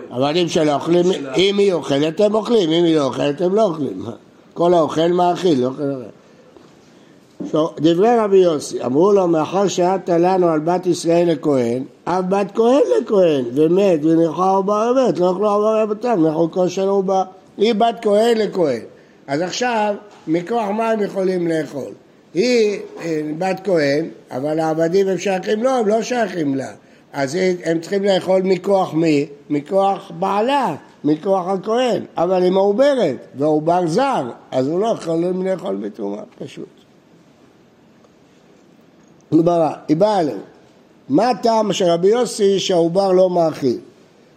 עבדים 0.10 0.50
שלא 0.50 0.74
אוכלים, 0.74 1.06
אם 1.38 1.58
היא 1.58 1.74
אוכלת 1.74 2.20
הם 2.20 2.36
אוכלים, 2.36 2.72
אם 2.72 2.84
היא 2.84 2.96
לא 2.96 3.04
אוכלת 3.04 3.42
הם 3.42 3.56
לא 3.56 3.64
אוכלים. 3.64 4.06
כל 4.54 4.74
האוכל 4.74 5.08
מאכיל, 5.08 5.62
לא 5.62 5.68
אוכל. 5.68 5.84
דברי 7.80 8.18
רבי 8.20 8.38
יוסי, 8.38 8.84
אמרו 8.86 9.12
לו, 9.12 9.28
מאחר 9.28 9.68
שאת 9.68 10.10
לנו 10.10 10.48
על 10.48 10.60
בת 10.60 10.86
ישראל 10.86 11.32
לכהן, 11.32 11.84
אף 12.04 12.24
בת 12.30 12.48
כהן 12.56 12.82
לכהן, 13.02 13.46
ומת, 13.54 14.06
ונלכה 14.06 14.50
עובר 14.50 14.94
ומת, 14.96 15.20
לא 15.20 15.26
יכלו 15.26 15.52
עובר 15.52 15.82
רבותם, 15.82 16.24
מחוקו 16.28 16.70
של 16.70 16.88
עובר. 16.88 17.24
היא 17.58 17.76
בת 17.76 17.96
כהן 18.02 18.38
לכהן. 18.38 18.82
אז 19.28 19.42
עכשיו, 19.42 19.96
מכוח 20.28 20.70
מה 20.70 20.90
הם 20.90 21.02
יכולים 21.02 21.48
לאכול? 21.48 21.92
היא 22.34 22.80
אה, 23.02 23.22
בת 23.38 23.60
כהן, 23.64 24.06
אבל 24.32 24.60
העבדים 24.60 25.08
הם 25.08 25.18
שייכים 25.18 25.64
לו, 25.64 25.70
הם 25.70 25.88
לא 25.88 26.02
שייכים 26.02 26.56
לה. 26.56 26.72
אז 27.14 27.38
הם 27.64 27.80
צריכים 27.80 28.04
לאכול 28.04 28.42
מכוח 28.42 28.94
מי? 28.94 29.28
מכוח 29.50 30.12
בעלה, 30.20 30.76
מכוח 31.04 31.48
הכהן, 31.48 32.04
אבל 32.18 32.44
היא 32.44 32.52
מעוברת, 32.52 33.16
והעובר 33.36 33.88
זר, 33.88 34.30
אז 34.52 34.68
הוא 34.68 34.80
לא 34.80 34.88
יכול 34.88 35.26
לאכול 35.46 35.76
בתרומה, 35.76 36.22
פשוט. 36.40 36.81
גמרא, 39.38 39.72
היא 39.88 39.98
באה 39.98 40.20
אלינו. 40.20 40.40
מה 41.10 41.30
הטעם 41.30 41.74
של 41.74 41.86
רבי 41.86 42.08
יוסי 42.08 42.60
שהעובר 42.60 43.12
לא 43.12 43.30
מאכיל? 43.30 43.78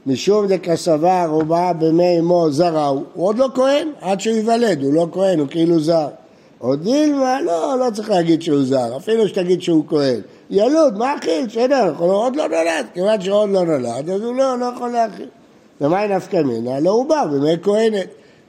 משום 0.06 0.46
דקסבר 0.46 1.26
עובר 1.30 1.72
במי 1.78 2.18
אמו 2.18 2.50
זרעו, 2.50 3.04
הוא 3.14 3.26
עוד 3.26 3.38
לא 3.38 3.48
כהן 3.54 3.88
עד 4.00 4.20
שהוא 4.20 4.36
ייוולד, 4.36 4.82
הוא 4.82 4.94
לא 4.94 5.06
כהן, 5.12 5.38
הוא 5.38 5.48
כאילו 5.50 5.80
זר. 5.80 6.08
עוד 6.58 6.82
דילמה, 6.82 7.40
לא, 7.40 7.76
לא 7.80 7.90
צריך 7.90 8.10
להגיד 8.10 8.42
שהוא 8.42 8.62
זר, 8.62 8.96
אפילו 8.96 9.28
שתגיד 9.28 9.62
שהוא 9.62 9.84
כהן. 9.88 10.20
ילוד, 10.50 10.98
מה 10.98 11.16
אכיל? 11.16 11.46
בסדר, 11.46 11.94
עוד 11.98 12.36
לא 12.36 12.48
נולד, 12.48 12.86
כיוון 12.94 13.20
שעוד 13.20 13.50
לא 13.50 13.64
נולד, 13.64 14.10
אז 14.10 14.22
הוא 14.22 14.34
לא, 14.34 14.58
לא 14.58 14.66
יכול 14.76 14.90
להכיל. 14.90 15.28
ומאי 15.80 16.08
נפקא 16.08 16.36
מינה? 16.36 16.80
לא 16.80 16.90
עובר, 16.90 17.24
במי 17.32 17.56
כהנת. 17.62 18.06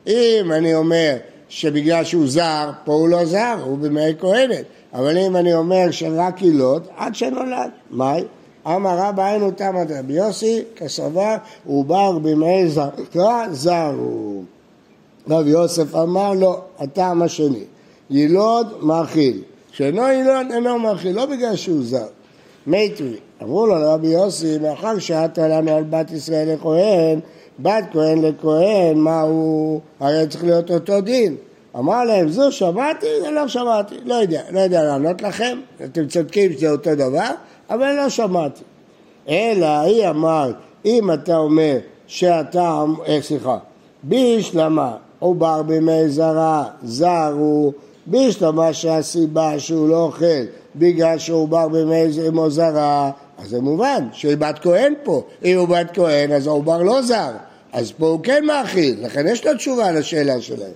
אם 0.07 0.51
אני 0.51 0.75
אומר 0.75 1.15
שבגלל 1.49 2.03
שהוא 2.03 2.27
זר, 2.27 2.71
פה 2.83 2.93
הוא 2.93 3.09
לא 3.09 3.25
זר, 3.25 3.55
הוא 3.65 3.77
במאי 3.77 4.13
כהנת. 4.19 4.65
אבל 4.95 5.17
אם 5.17 5.35
אני 5.35 5.53
אומר 5.53 5.91
שרק 5.91 6.41
יילוד, 6.41 6.87
עד 6.97 7.15
שנולד, 7.15 7.69
מאי? 7.91 8.23
אמר 8.67 8.97
רבא 8.97 9.25
היינו 9.25 9.51
תמא 9.51 9.83
דרבי 9.83 10.13
יוסי, 10.13 10.63
כסבר, 10.75 11.35
עובר 11.65 12.19
במאי 12.19 12.67
זרקה, 12.67 13.45
זר 13.51 13.93
הוא. 13.97 14.43
רב 15.29 15.47
יוסף 15.47 15.95
אמר 15.95 16.33
לו, 16.33 16.57
הטעם 16.79 17.21
השני, 17.21 17.63
יילוד 18.09 18.67
מאכיל, 18.81 19.41
שאינו 19.71 20.01
יילוד 20.01 20.47
אינו 20.53 20.79
מאכיל, 20.79 21.15
לא 21.15 21.25
בגלל 21.25 21.55
שהוא 21.55 21.83
זר. 21.83 22.07
מי 22.67 22.89
טובי. 22.89 23.17
אמרו 23.43 23.67
לו 23.67 23.75
לרבי 23.75 24.07
יוסי, 24.07 24.57
מאחר 24.57 24.99
שעת 24.99 25.37
לנו 25.37 25.71
על 25.71 25.83
בת 25.83 26.11
ישראל 26.11 26.53
לכהן, 26.53 27.19
בת 27.59 27.83
כהן 27.91 28.21
לכהן, 28.21 28.97
מה 28.97 29.21
הוא, 29.21 29.81
הרי 29.99 30.27
צריך 30.27 30.43
להיות 30.43 30.71
אותו 30.71 31.01
דין. 31.01 31.35
אמר 31.79 32.03
להם, 32.03 32.29
זו 32.29 32.51
שמעתי, 32.51 33.07
זה 33.21 33.31
לא 33.31 33.47
שמעתי, 33.47 33.95
לא 34.05 34.15
יודע, 34.15 34.41
לא 34.51 34.59
יודע 34.59 34.83
לענות 34.83 35.21
לכם, 35.21 35.59
אתם 35.85 36.07
צודקים 36.07 36.53
שזה 36.53 36.71
אותו 36.71 36.95
דבר, 36.95 37.29
אבל 37.69 37.93
לא 37.93 38.09
שמעתי. 38.09 38.63
אלא 39.29 39.79
היא 39.79 40.09
אמרת, 40.09 40.55
אם 40.85 41.13
אתה 41.13 41.37
אומר 41.37 41.77
שאתה, 42.07 42.83
אה, 43.07 43.21
סליחה, 43.21 43.57
בישלמה 44.03 44.95
עובר 45.19 45.61
בימי 45.61 46.09
זרה, 46.09 46.63
זר 46.83 47.33
הוא, 47.37 47.73
בישלמה 48.05 48.73
שהסיבה 48.73 49.59
שהוא 49.59 49.89
לא 49.89 49.97
אוכל 49.97 50.45
בגלל 50.75 51.17
שעובר 51.17 51.67
בימי 51.67 52.11
זרה, 52.47 53.11
אז 53.37 53.49
זה 53.49 53.61
מובן 53.61 54.07
שהיא 54.11 54.37
בת 54.37 54.59
כהן 54.59 54.93
פה, 55.03 55.23
אם 55.45 55.57
הוא 55.57 55.67
בת 55.67 55.87
כהן 55.93 56.31
אז 56.31 56.47
העובר 56.47 56.83
לא 56.83 57.01
זר, 57.01 57.31
אז 57.73 57.91
פה 57.91 58.07
הוא 58.07 58.19
כן 58.23 58.45
מאכיל, 58.45 59.05
לכן 59.05 59.27
יש 59.27 59.45
לו 59.45 59.55
תשובה 59.55 59.91
לשאלה 59.91 60.41
שלהם. 60.41 60.71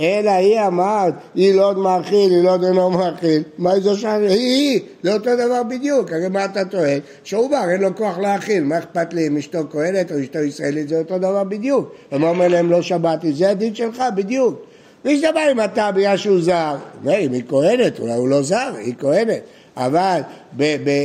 אלא 0.00 0.30
היא 0.30 0.60
אמרת, 0.66 1.14
היא 1.34 1.54
לא 1.54 1.74
מאכיל, 1.74 2.32
היא 2.32 2.44
לא 2.44 2.56
אינו 2.66 2.90
מאכיל, 2.90 3.42
מה 3.58 3.80
זה 3.80 3.96
שם? 3.96 4.20
היא, 4.20 4.28
היא, 4.28 4.80
זה 5.02 5.12
אותו 5.12 5.30
דבר 5.34 5.62
בדיוק, 5.62 6.12
הרי 6.12 6.28
מה 6.28 6.44
אתה 6.44 6.64
טוען? 6.64 6.98
שעובר, 7.24 7.70
אין 7.70 7.80
לו 7.80 7.96
כוח 7.96 8.18
להאכיל, 8.18 8.64
מה 8.64 8.78
אכפת 8.78 9.14
לי 9.14 9.26
אם 9.26 9.36
אשתו 9.36 9.58
כהנת 9.70 10.12
או 10.12 10.20
אשתו 10.20 10.38
ישראלית, 10.38 10.88
זה 10.88 10.98
אותו 10.98 11.18
דבר 11.18 11.44
בדיוק. 11.44 11.94
הם 12.10 12.22
אומר 12.22 12.48
להם 12.48 12.70
לא 12.70 12.82
שמעתי, 12.82 13.32
זה 13.32 13.50
הדין 13.50 13.74
שלך, 13.74 14.02
בדיוק. 14.14 14.62
ויש 15.04 15.20
דבר 15.20 15.52
אם 15.52 15.60
אתה 15.60 15.90
בגלל 15.92 16.16
שהוא 16.16 16.40
זר, 16.40 16.76
אם 17.04 17.32
היא 17.32 17.42
כהנת, 17.48 17.98
אולי 17.98 18.14
הוא 18.14 18.28
לא 18.28 18.42
זר, 18.42 18.72
היא 18.78 18.94
כהנת. 18.98 19.42
אבל 19.76 20.20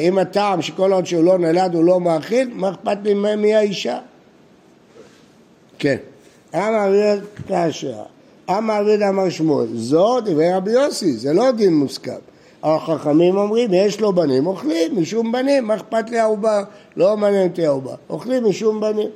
אם 0.07 0.17
הטעם 0.17 0.61
שכל 0.61 0.93
עוד 0.93 1.05
שהוא 1.05 1.23
לא 1.23 1.37
נולד 1.37 1.75
הוא 1.75 1.83
לא 1.83 1.99
מאכיל, 1.99 2.49
מה 2.53 2.69
אכפת 2.69 2.97
לי 3.03 3.13
מי 3.13 3.55
האישה? 3.55 3.99
כן. 5.79 5.95
אמר 6.55 6.87
רבי 6.87 7.25
כאשר, 7.47 7.93
אמר 8.49 8.81
רבי 8.81 9.07
אמר 9.09 9.29
שמואל, 9.29 9.67
זו 9.73 10.21
דברי 10.21 10.53
רבי 10.53 10.71
יוסי, 10.71 11.13
זה 11.13 11.33
לא 11.33 11.51
דין 11.51 11.73
מוסכם. 11.73 12.11
החכמים 12.63 13.37
אומרים, 13.37 13.73
יש 13.73 14.01
לו 14.01 14.13
בנים, 14.13 14.47
אוכלים 14.47 15.01
משום 15.01 15.31
בנים, 15.31 15.65
מה 15.65 15.75
אכפת 15.75 16.09
לי 16.09 16.19
העובר? 16.19 16.63
לא 16.97 17.17
מעניין 17.17 17.47
אותי 17.47 17.65
העובר, 17.65 17.95
אוכלים 18.09 18.49
משום 18.49 18.81
בנים. 18.81 19.09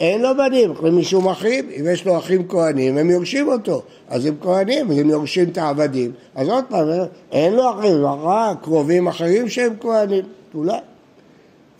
אין 0.00 0.22
לו 0.22 0.28
בנים, 0.36 0.70
אוכלים 0.70 0.98
משום 0.98 1.28
אחים, 1.28 1.68
אם 1.80 1.84
יש 1.92 2.06
לו 2.06 2.18
אחים 2.18 2.48
כהנים, 2.48 2.98
הם 2.98 3.10
יורשים 3.10 3.48
אותו, 3.48 3.82
אז 4.08 4.26
הם 4.26 4.34
כהנים, 4.40 4.90
אז 4.90 4.98
הם 4.98 5.10
יורשים 5.10 5.48
את 5.48 5.58
העבדים, 5.58 6.12
אז 6.34 6.48
עוד 6.48 6.64
פעם, 6.68 6.88
אין 7.32 7.54
לו 7.54 7.70
אחים, 7.70 8.04
רק 8.04 8.62
קרובים 8.62 9.08
אחרים 9.08 9.48
שהם 9.48 9.72
כהנים, 9.80 10.24
אולי. 10.54 10.78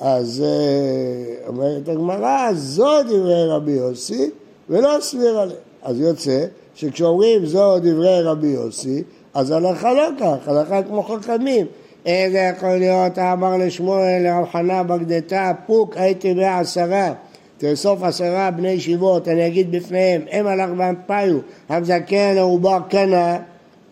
אז 0.01 0.45
אה, 0.47 1.49
אומרת 1.49 1.89
הגמרא, 1.89 2.53
זו 2.53 3.03
דברי 3.03 3.47
רבי 3.49 3.73
יוסי 3.73 4.31
ולא 4.71 4.97
סביר 5.01 5.39
עליהם. 5.39 5.59
אז 5.83 6.01
יוצא 6.01 6.45
שכשאומרים 6.75 7.47
זו 7.47 7.79
דברי 7.79 8.23
רבי 8.23 8.47
יוסי, 8.47 9.03
אז 9.35 9.51
הלכה 9.51 9.93
לא 9.93 10.09
כך, 10.21 10.49
הלכה 10.49 10.83
כמו 10.83 11.03
חכמים. 11.03 11.67
איזה 12.07 12.39
יכול 12.39 12.77
להיות, 12.77 13.19
אמר 13.19 13.57
לשמואל, 13.57 14.23
לרב 14.23 14.49
חנה 14.53 14.83
בגדתה, 14.83 15.53
פוק 15.67 15.97
הייתי 15.97 16.35
בעשרה. 16.35 17.13
תאסוף 17.59 18.03
עשרה 18.03 18.51
בני 18.51 18.71
ישיבות, 18.71 19.29
אני 19.29 19.47
אגיד 19.47 19.71
בפניהם, 19.73 20.23
הם 20.31 20.47
הלך 20.47 20.71
ואמפיו, 20.77 21.39
המזכן 21.69 22.35
העובר 22.39 22.79
קנה, 22.89 23.39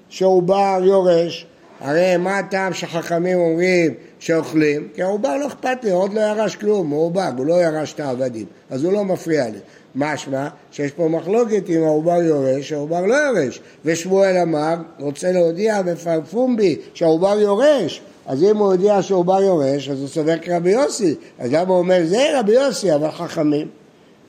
שעובר 0.09 0.81
יורש, 0.85 1.47
הרי 1.81 2.17
מה 2.17 2.39
הטעם 2.39 2.73
שחכמים 2.75 3.39
אומרים 3.39 3.95
שאוכלים? 4.19 4.89
כי 4.95 5.03
העובר 5.03 5.37
לא 5.37 5.47
אכפת 5.47 5.79
לי, 5.85 5.91
עוד 5.91 6.13
לא 6.15 6.21
ירש 6.21 6.57
כלום, 6.57 6.91
הוא 6.91 7.07
עובר, 7.07 7.29
הוא 7.37 7.47
לא 7.47 7.63
ירש 7.63 7.93
את 7.93 8.01
העבדים, 8.01 8.47
אז 8.71 8.85
הוא 8.85 8.93
לא 8.93 9.05
מפריע 9.05 9.45
לי. 9.45 9.59
משמע 9.95 10.49
שיש 10.73 10.93
פה 10.93 11.09
מחלוקת 11.09 11.63
אם 11.69 11.83
העובר 11.83 12.23
יורש 12.23 12.73
או 12.73 12.79
העובר 12.79 13.07
לא 13.07 13.15
יורש. 13.15 13.61
ושמואל 13.85 14.37
אמר, 14.43 14.75
רוצה 14.99 15.33
להודיע 15.33 15.83
בפרפומבי 15.83 16.77
שהעובר 16.95 17.39
יורש, 17.41 18.03
אז 18.27 18.43
אם 18.43 18.57
הוא 18.57 18.67
הודיע 18.67 19.03
שהעובר 19.03 19.43
יורש, 19.43 19.89
אז 19.89 20.01
הוא 20.01 20.09
סובר 20.09 20.39
כרבי 20.39 20.71
יוסי. 20.71 21.15
אז 21.39 21.53
למה 21.53 21.69
הוא 21.69 21.79
אומר, 21.79 22.01
זה 22.05 22.39
רבי 22.39 22.53
יוסי, 22.53 22.95
אבל 22.95 23.11
חכמים. 23.11 23.69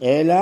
אלא 0.03 0.35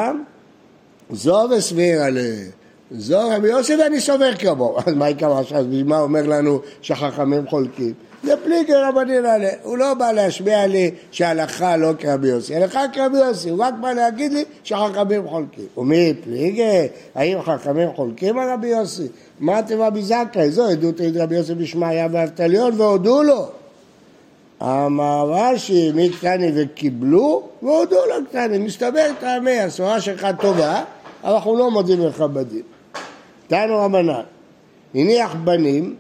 זו 1.12 1.48
וסביר 1.58 2.02
עליהם. 2.02 2.59
זו 2.92 3.20
רבי 3.30 3.48
יוסי 3.48 3.76
ואני 3.76 4.02
סובר 4.02 4.36
כמוהו. 4.36 4.78
אז 4.86 4.94
מה 4.94 5.10
יקרה 5.10 5.40
עכשיו? 5.40 5.64
בשביל 5.64 5.84
מה 5.84 6.00
אומר 6.00 6.22
לנו 6.28 6.60
שחכמים 6.82 7.48
חולקים? 7.48 7.94
זה 8.24 8.34
פליגי 8.44 8.74
רבנין 8.74 9.26
עליה. 9.26 9.52
הוא 9.64 9.78
לא 9.78 9.94
בא 9.94 10.12
להשמיע 10.12 10.68
לי 10.68 10.92
שההלכה 11.12 11.78
לא 11.78 11.92
כרבי 12.00 12.28
יוסי. 12.28 12.56
הלכה 12.56 12.82
כרבי 12.94 13.18
יוסי, 13.18 13.50
הוא 13.50 13.64
רק 13.64 13.74
בא 13.82 13.94
להגיד 13.94 14.34
לי 14.34 14.44
שחכמים 14.64 15.28
חולקים. 15.28 15.66
ומי 15.78 16.14
פליגי? 16.24 16.88
האם 17.16 17.42
חכמים 17.42 17.90
חולקים 17.96 18.40
על 18.40 18.50
רבי 18.50 18.68
יוסי? 18.68 19.08
מה 19.40 19.64
תיבה 19.64 19.90
בזכאי? 19.90 20.52
זו 20.52 20.70
עדות 20.70 21.02
את 21.02 21.12
רבי 21.16 21.36
יוסי 21.36 21.56
בשמעיה 21.56 22.08
ואבטליון 22.12 22.82
והודו 22.82 23.24
לו. 23.24 23.48
אמר 24.62 25.32
רש"י, 25.32 25.92
מי 25.92 26.10
קטני 26.10 26.52
וקיבלו, 26.56 27.44
והודו 27.62 27.96
לו 27.96 28.26
קטני. 28.30 28.58
מסתבר 28.58 29.08
טעמי, 29.20 29.60
הסורה 29.60 30.02
שלך 30.02 30.28
טובה, 30.42 30.84
אנחנו 31.24 31.56
לא 31.56 31.72
מודים 31.72 32.06
לך 32.06 32.22
בדין. 32.22 32.62
תנו 33.50 33.78
רבנן, 33.78 34.22
הניח 34.96 35.36
בנים, 35.44 35.96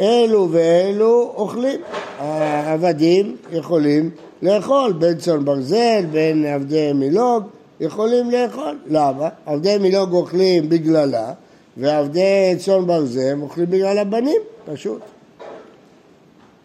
אלו 0.00 0.48
ואלו 0.50 1.32
אוכלים. 1.36 1.80
העבדים 2.18 3.36
יכולים 3.52 4.10
לאכול, 4.42 4.92
בין 4.92 5.18
צאן 5.18 5.44
ברזל, 5.44 6.04
בין 6.10 6.46
עבדי 6.46 6.92
מילוג, 6.92 7.42
יכולים 7.80 8.30
לאכול. 8.30 8.78
למה? 8.86 9.28
עבדי 9.46 9.78
מילוג 9.78 10.12
אוכלים 10.12 10.68
בגללה, 10.68 11.32
ועבדי 11.76 12.54
צאן 12.58 12.86
ברזל 12.86 13.36
אוכלים 13.42 13.70
בגלל 13.70 13.98
הבנים, 13.98 14.40
פשוט. 14.72 15.00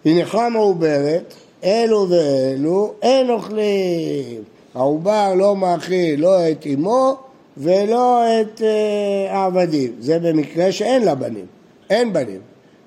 הנחה 0.06 0.50
מעוברת, 0.50 1.34
אלו 1.64 2.08
ואלו 2.10 2.94
אין 3.02 3.30
אוכלים. 3.30 4.44
העובר 4.76 5.34
לא 5.36 5.56
מאכיל 5.56 6.22
לא 6.22 6.52
את 6.52 6.68
אמו 6.74 7.18
ולא 7.58 8.24
את 8.42 8.62
אה, 8.62 9.38
העבדים. 9.38 9.92
זה 10.00 10.20
במקרה 10.20 10.72
שאין 10.72 11.04
לה 11.04 11.16
בנים. 11.16 11.46
אין 11.90 12.14
בנים. 12.14 12.40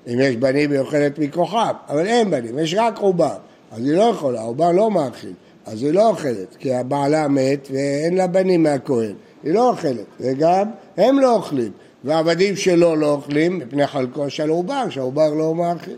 אם 0.07 0.19
יש 0.19 0.35
בנים 0.35 0.71
היא 0.71 0.79
אוכלת 0.79 1.19
מכוחם, 1.19 1.73
אבל 1.89 2.05
אין 2.05 2.31
בנים, 2.31 2.59
יש 2.59 2.75
רק 2.77 2.99
עובר. 2.99 3.35
אז 3.71 3.85
היא 3.85 3.93
לא 3.93 4.03
יכולה, 4.03 4.41
העובר 4.41 4.71
לא 4.71 4.91
מאכיל. 4.91 5.33
אז 5.65 5.83
היא 5.83 5.91
לא 5.91 6.09
אוכלת, 6.09 6.55
כי 6.59 6.73
הבעלה 6.73 7.27
מת 7.27 7.67
ואין 7.71 8.17
לה 8.17 8.27
בנים 8.27 8.63
מהכהן. 8.63 9.13
היא 9.43 9.53
לא 9.53 9.69
אוכלת, 9.69 10.05
וגם 10.19 10.67
הם 10.97 11.19
לא 11.19 11.35
אוכלים. 11.35 11.71
והעבדים 12.03 12.55
שלו 12.55 12.95
לא 12.95 13.11
אוכלים 13.11 13.57
מפני 13.57 13.87
חלקו 13.87 14.29
של 14.29 14.49
עובר, 14.49 14.89
שהעובר 14.89 15.33
לא 15.33 15.55
מאכיל. 15.55 15.97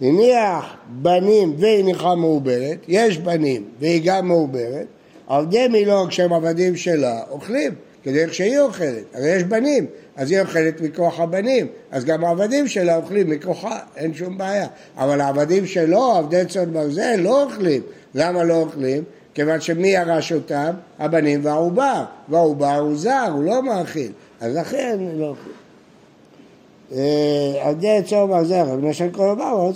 הניח 0.00 0.76
בנים 0.88 1.54
והניחה 1.58 2.14
מעוברת, 2.14 2.78
יש 2.88 3.18
בנים 3.18 3.64
והיא 3.80 4.02
גם 4.04 4.28
מעוברת, 4.28 4.86
עבדי 5.30 5.68
מילוג 5.68 6.10
שהם 6.10 6.32
עבדים 6.32 6.76
שלה 6.76 7.20
אוכלים, 7.30 7.74
כדרך 8.02 8.34
שהיא 8.34 8.58
אוכלת, 8.58 9.02
הרי 9.14 9.28
יש 9.28 9.42
בנים, 9.42 9.86
אז 10.16 10.30
היא 10.30 10.40
אוכלת 10.40 10.80
מכוח 10.80 11.20
הבנים, 11.20 11.66
אז 11.90 12.04
גם 12.04 12.24
העבדים 12.24 12.68
שלה 12.68 12.96
אוכלים 12.96 13.30
מכוחה, 13.30 13.78
אין 13.96 14.14
שום 14.14 14.38
בעיה, 14.38 14.66
אבל 14.96 15.20
העבדים 15.20 15.66
שלו, 15.66 16.12
עבדי 16.12 16.42
צאן 16.48 16.72
ברזל, 16.72 17.16
לא 17.16 17.42
אוכלים, 17.42 17.82
למה 18.14 18.44
לא 18.44 18.54
אוכלים? 18.54 19.04
כיוון 19.34 19.60
שמי 19.60 19.88
ירש 19.88 20.32
אותם? 20.32 20.70
הבנים 20.98 21.44
והעובר, 21.44 22.04
והעובר 22.28 22.76
הוא 22.76 22.96
זר, 22.96 23.28
הוא 23.32 23.44
לא 23.44 23.62
מאכיל, 23.62 24.12
אז 24.40 24.56
לכן 24.56 24.98
לא 25.16 25.26
אוכלים. 25.26 25.54
עבדי 27.60 28.00
צאן 28.06 28.28
ברזל, 28.28 28.76
בני 28.76 28.94
של 28.94 29.08
כל 29.12 29.28
הבא, 29.28 29.50
הוא 29.50 29.72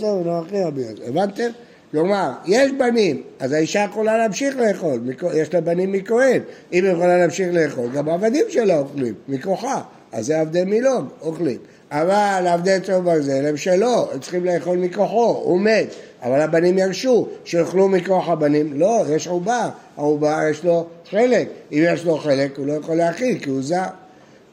רבי 0.53 0.81
יוסף, 0.81 1.09
הבנתם? 1.09 1.51
כלומר, 1.95 2.33
יש 2.47 2.73
בנים, 2.73 3.23
אז 3.41 3.53
האישה 3.53 3.87
יכולה 3.91 4.19
להמשיך 4.19 4.57
לאכול, 4.57 5.01
יש 5.35 5.55
לה 5.55 5.61
בנים 5.61 5.93
מכהן, 5.93 6.41
אם 6.73 6.85
היא 6.85 6.93
יכולה 6.93 7.19
להמשיך 7.19 7.49
לאכול, 7.53 7.91
גם 7.95 8.09
העבדים 8.09 8.45
שלה 8.49 8.79
אוכלים, 8.79 9.15
מכוחה, 9.29 9.83
אז 10.13 10.27
זה 10.27 10.41
עבדי 10.41 10.65
מילוג, 10.65 11.05
אוכלים. 11.23 11.59
אבל 11.91 12.47
עבדי 12.47 12.79
צום 12.83 13.05
ברזל 13.05 13.47
הם 13.47 13.57
שלו, 13.57 14.13
הם 14.13 14.21
צריכים 14.21 14.45
לאכול 14.45 14.79
מכוחו, 14.79 15.43
הוא 15.45 15.61
מת, 15.61 15.95
אבל 16.23 16.41
הבנים 16.41 16.79
ירשו, 16.79 17.29
שיאכלו 17.45 17.89
מכוח 17.89 18.29
הבנים, 18.29 18.73
לא, 18.81 19.05
יש 19.11 19.27
עובר, 19.27 19.69
העובר 19.97 20.39
יש 20.51 20.65
לו 20.65 20.87
חלק, 21.11 21.49
אם 21.73 21.83
יש 21.83 22.05
לו 22.05 22.19
חלק 22.19 22.59
הוא 22.59 22.67
לא 22.67 22.73
יכול 22.73 22.97
להאכיל 22.97 23.39
כי 23.39 23.51
הוא 23.51 23.63
זר. 23.63 23.85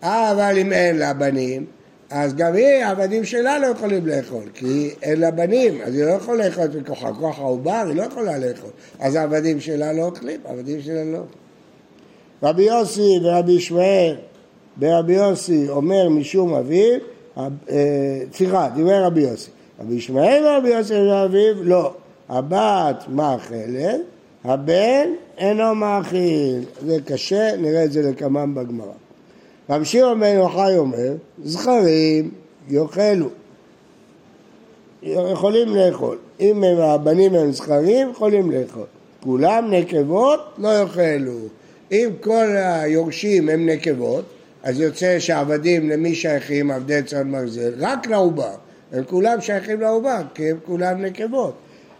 אבל 0.01 0.57
אם 0.57 0.73
אין 0.73 0.97
לה 0.97 1.13
בנים, 1.13 1.65
אז 2.11 2.35
גם 2.35 2.53
היא, 2.53 2.83
העבדים 2.83 3.25
שלה 3.25 3.59
לא 3.59 3.67
יכולים 3.67 4.07
לאכול, 4.07 4.43
כי 4.53 4.89
אין 5.01 5.19
לה 5.19 5.31
בנים, 5.31 5.81
אז 5.83 5.95
היא 5.95 6.05
לא 6.05 6.11
יכולה 6.11 6.47
לאכול 6.47 6.63
את 6.63 6.87
כוחה, 6.87 7.13
כוח 7.19 7.39
העובר, 7.39 7.83
היא 7.87 7.95
לא 7.95 8.03
יכולה 8.03 8.37
לאכול. 8.37 8.69
אז 8.99 9.15
העבדים 9.15 9.59
שלה 9.59 9.93
לא 9.93 10.05
אוכלים, 10.05 10.39
העבדים 10.45 10.81
שלה 10.81 11.03
לא. 11.03 11.19
רבי 12.43 12.63
יוסי 12.63 13.19
ורבי 13.23 13.51
ישמעאל, 13.51 14.15
ברבי 14.77 15.13
יוסי 15.13 15.69
אומר 15.69 16.09
משום 16.09 16.53
אביו, 16.53 16.99
אה, 17.37 17.47
סליחה, 18.33 18.69
דיבר 18.75 19.03
רבי 19.03 19.21
יוסי. 19.21 19.51
רבי 19.79 19.93
ישמעאל 19.93 20.43
ורבי 20.45 20.69
יוסי 20.69 20.93
ואביו, 20.93 21.63
לא. 21.63 21.93
הבת 22.29 23.03
מאכלת, 23.07 23.99
הבן 24.43 25.09
אינו 25.37 25.75
מאכיל. 25.75 26.63
זה 26.85 26.97
קשה, 27.05 27.55
נראה 27.57 27.83
את 27.83 27.91
זה 27.91 28.01
לקמם 28.01 28.55
בגמרא. 28.55 29.00
רבי 29.69 29.85
שמעון 29.85 30.19
בן 30.19 30.35
יוחאי 30.35 30.77
אומר, 30.77 31.13
זכרים 31.43 32.31
יאכלו. 32.69 33.29
יכולים 35.03 35.75
לאכול. 35.75 36.17
אם 36.39 36.63
הם, 36.63 36.77
הבנים 36.77 37.35
הם 37.35 37.51
זכרים, 37.51 38.09
יכולים 38.09 38.51
לאכול. 38.51 38.85
כולם 39.23 39.73
נקבות, 39.73 40.39
לא 40.57 40.69
יאכלו. 40.79 41.37
אם 41.91 42.09
כל 42.21 42.47
היורשים 42.57 43.49
הם 43.49 43.69
נקבות, 43.69 44.25
אז 44.63 44.79
יוצא 44.79 45.19
שהעבדים 45.19 45.89
למי 45.89 46.15
שייכים 46.15 46.71
עבדי 46.71 47.03
צאן 47.03 47.31
מרזל? 47.31 47.73
רק 47.79 48.07
לעובר. 48.07 48.55
הם 48.91 49.03
כולם 49.03 49.41
שייכים 49.41 49.81
לעובר, 49.81 50.21
כי 50.33 50.51
הם 50.51 50.57
כולם 50.65 51.01
נקבות. 51.01 51.53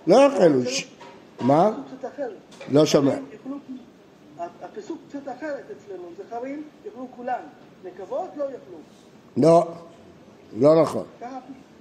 לא 0.07 0.15
יאכלו. 0.15 0.61
מה? 1.41 1.71
לא 2.71 2.85
שומע. 2.85 3.15
הפסוק 4.61 4.97
קצת 5.09 5.27
אחרת 5.37 5.63
אצלנו, 5.71 6.03
זכרים 6.17 6.63
יאכלו 6.85 7.07
כולם, 7.15 7.39
נקבות 7.85 8.29
לא 8.37 8.43
יאכלו. 8.43 8.77
לא, 9.37 9.67
לא 10.59 10.81
נכון. 10.81 11.03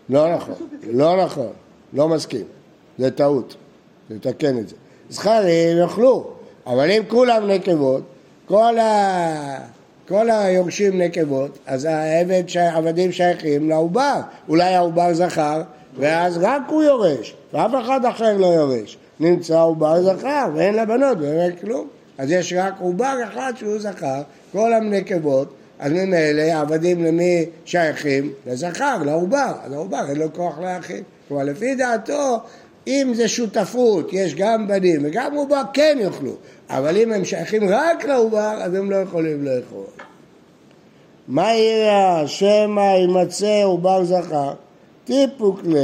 לא 0.08 0.34
נכון, 0.34 0.54
לא 0.82 1.24
נכון, 1.24 1.52
לא 1.92 2.08
מסכים. 2.08 2.44
זה 2.98 3.10
טעות, 3.10 3.56
נתקן 4.10 4.58
את 4.58 4.68
זה. 4.68 4.76
זכרים 5.10 5.78
יאכלו, 5.78 6.30
אבל 6.66 6.90
אם 6.90 7.02
כולם 7.08 7.46
נקבות, 7.46 8.02
כל, 8.46 8.78
ה... 8.78 9.80
כל 10.08 10.30
היורשים 10.30 11.02
נקבות, 11.02 11.58
אז 11.66 11.84
העבד, 11.84 12.42
העבדים 12.60 13.12
שייכים 13.12 13.68
לעובר. 13.68 14.20
אולי 14.48 14.74
העובר 14.74 15.14
זכר, 15.14 15.62
ואז 15.98 16.38
רק 16.40 16.62
הוא 16.68 16.82
יורש, 16.82 17.34
ואף 17.52 17.70
אחד 17.84 18.04
אחר 18.04 18.36
לא 18.36 18.46
יורש. 18.46 18.98
נמצא 19.20 19.62
עובר 19.62 20.02
זכר, 20.02 20.48
ואין 20.54 20.74
לבנות 20.74 21.18
באמת 21.18 21.60
כלום. 21.60 21.88
אז 22.20 22.30
יש 22.30 22.52
רק 22.56 22.74
עובר 22.80 23.16
אחד 23.24 23.52
שהוא 23.56 23.78
זכר, 23.78 24.22
כל 24.52 24.72
הנקבות, 24.72 25.54
אז 25.78 25.92
ממילא 25.92 26.42
העבדים 26.42 27.04
למי 27.04 27.46
שייכים? 27.64 28.32
לזכר, 28.46 29.02
לעובר. 29.04 29.52
אז 29.62 29.72
העובר 29.72 30.08
אין 30.08 30.16
לו 30.16 30.32
כוח 30.32 30.58
להאכיל. 30.58 31.02
כלומר, 31.28 31.44
לפי 31.44 31.74
דעתו, 31.74 32.38
אם 32.86 33.12
זה 33.14 33.28
שותפות, 33.28 34.12
יש 34.12 34.34
גם 34.34 34.68
בנים 34.68 35.00
וגם 35.04 35.34
עובר, 35.34 35.62
כן 35.72 35.98
יאכלו. 36.00 36.32
אבל 36.70 36.96
אם 36.96 37.12
הם 37.12 37.24
שייכים 37.24 37.68
רק 37.68 38.04
לעובר, 38.04 38.58
אז 38.62 38.74
הם 38.74 38.90
לא 38.90 38.96
יכולים 38.96 39.44
לאכול. 39.44 39.86
מה 41.28 41.54
יראה 41.54 42.22
שמא 42.26 42.80
יימצא 42.80 43.62
עובר 43.64 44.04
זכר, 44.04 44.52
טיפוק 45.04 45.60
ל 45.64 45.76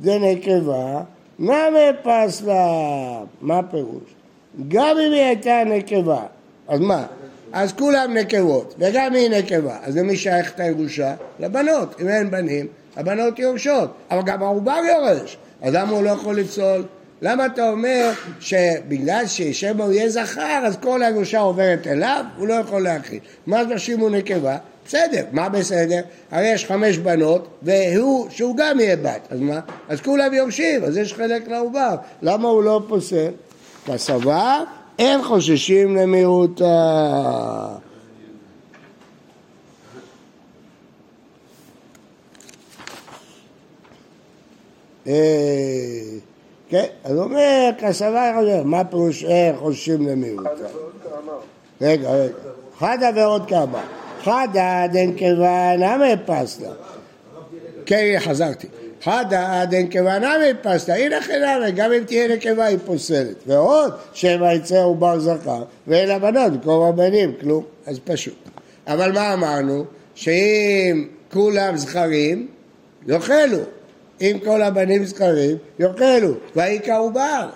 דנקבה, 0.00 1.02
נמי 1.38 1.90
פסלה. 2.02 3.22
מה 3.40 3.58
הפירוש? 3.58 4.19
גם 4.68 4.96
אם 5.06 5.12
היא 5.12 5.22
הייתה 5.22 5.62
נקבה, 5.66 6.22
אז 6.68 6.80
מה? 6.80 7.06
אז 7.52 7.72
כולם 7.72 8.14
נקבות, 8.14 8.74
וגם 8.78 9.14
היא 9.14 9.30
נקבה, 9.30 9.76
אז 9.82 9.96
למי 9.96 10.16
שייך 10.16 10.52
את 10.54 10.60
הירושה? 10.60 11.14
לבנות, 11.40 12.00
אם 12.00 12.08
אין 12.08 12.30
בנים, 12.30 12.66
הבנות 12.96 13.38
יורשות, 13.38 13.90
אבל 14.10 14.22
גם 14.22 14.42
העובר 14.42 14.78
יורש, 14.88 15.36
אז 15.62 15.74
למה 15.74 15.92
הוא 15.92 16.02
לא 16.02 16.10
יכול 16.10 16.36
לפסול? 16.36 16.84
למה 17.22 17.46
אתה 17.46 17.70
אומר 17.70 18.10
שבגלל 18.40 19.26
ששמא 19.26 19.82
הוא 19.82 19.92
יהיה 19.92 20.08
זכר, 20.08 20.62
אז 20.66 20.76
כל 20.76 21.02
הירושה 21.02 21.38
עוברת 21.38 21.86
אליו, 21.86 22.24
הוא 22.38 22.48
לא 22.48 22.54
יכול 22.54 22.82
להכיל. 22.82 23.18
מה 23.46 23.64
זה 23.64 23.78
שימו 23.78 24.08
נקבה? 24.08 24.56
בסדר, 24.86 25.24
מה 25.32 25.48
בסדר? 25.48 26.00
הרי 26.30 26.48
יש 26.48 26.66
חמש 26.66 26.98
בנות, 26.98 27.48
והוא, 27.62 28.30
שהוא 28.30 28.56
גם 28.56 28.80
יהיה 28.80 28.96
בת, 28.96 29.20
אז 29.30 29.40
מה? 29.40 29.60
אז 29.88 30.00
כולם 30.00 30.34
יורשים, 30.34 30.84
אז 30.84 30.96
יש 30.96 31.14
חלק 31.14 31.48
לעובר, 31.48 31.94
למה 32.22 32.48
הוא 32.48 32.62
לא 32.62 32.82
פוסל? 32.88 33.30
כסבה, 33.92 34.62
אין 34.98 35.22
חוששים 35.22 35.96
למיעוטה. 35.96 36.64
אה, 45.06 45.12
כן, 46.68 46.84
אז 47.04 47.12
הוא 47.12 47.24
אומר, 47.24 47.70
כסבה, 47.78 48.32
מה 48.64 48.84
פירוש 48.84 49.24
אין 49.24 49.56
חוששים 49.56 50.08
למיעוטה? 50.08 50.50
רגע, 51.80 52.10
רגע. 52.10 52.32
חדה 52.78 53.10
ועוד 53.16 53.48
כמה. 53.48 53.82
חדה 54.22 54.86
דן 54.92 55.16
כיוון 55.16 55.82
אמי 55.82 56.12
פסלה. 56.26 56.70
כן, 57.86 58.16
חזרתי. 58.18 58.66
חדה 59.02 59.64
דן 59.70 59.86
כיוון 59.86 60.24
אמי 60.24 60.54
פסלה. 60.62 60.96
הנה 60.96 61.20
חינמי, 61.20 61.72
גם 61.72 61.92
אם 61.92 62.04
תהיה 62.06 62.28
נקבה 62.28 62.64
היא 62.64 62.78
פוסלת. 62.86 63.36
ועוד, 63.46 63.92
שמא 64.12 64.52
יצא 64.52 64.82
עובר 64.82 65.20
זכר, 65.20 65.62
ואין 65.86 66.10
הבנות 66.10 66.52
במקום 66.52 66.88
הבנים, 66.88 67.32
כלום. 67.40 67.64
אז 67.86 67.98
פשוט. 68.04 68.34
אבל 68.86 69.12
מה 69.12 69.34
אמרנו? 69.34 69.84
שאם 70.14 71.06
כולם 71.32 71.76
זכרים, 71.76 72.46
יאכלו. 73.06 73.58
אם 74.20 74.36
כל 74.44 74.62
הבנים 74.62 75.04
זכרים, 75.04 75.56
יאכלו. 75.78 76.34
ויהי 76.56 76.80
כעובר. 76.84 77.48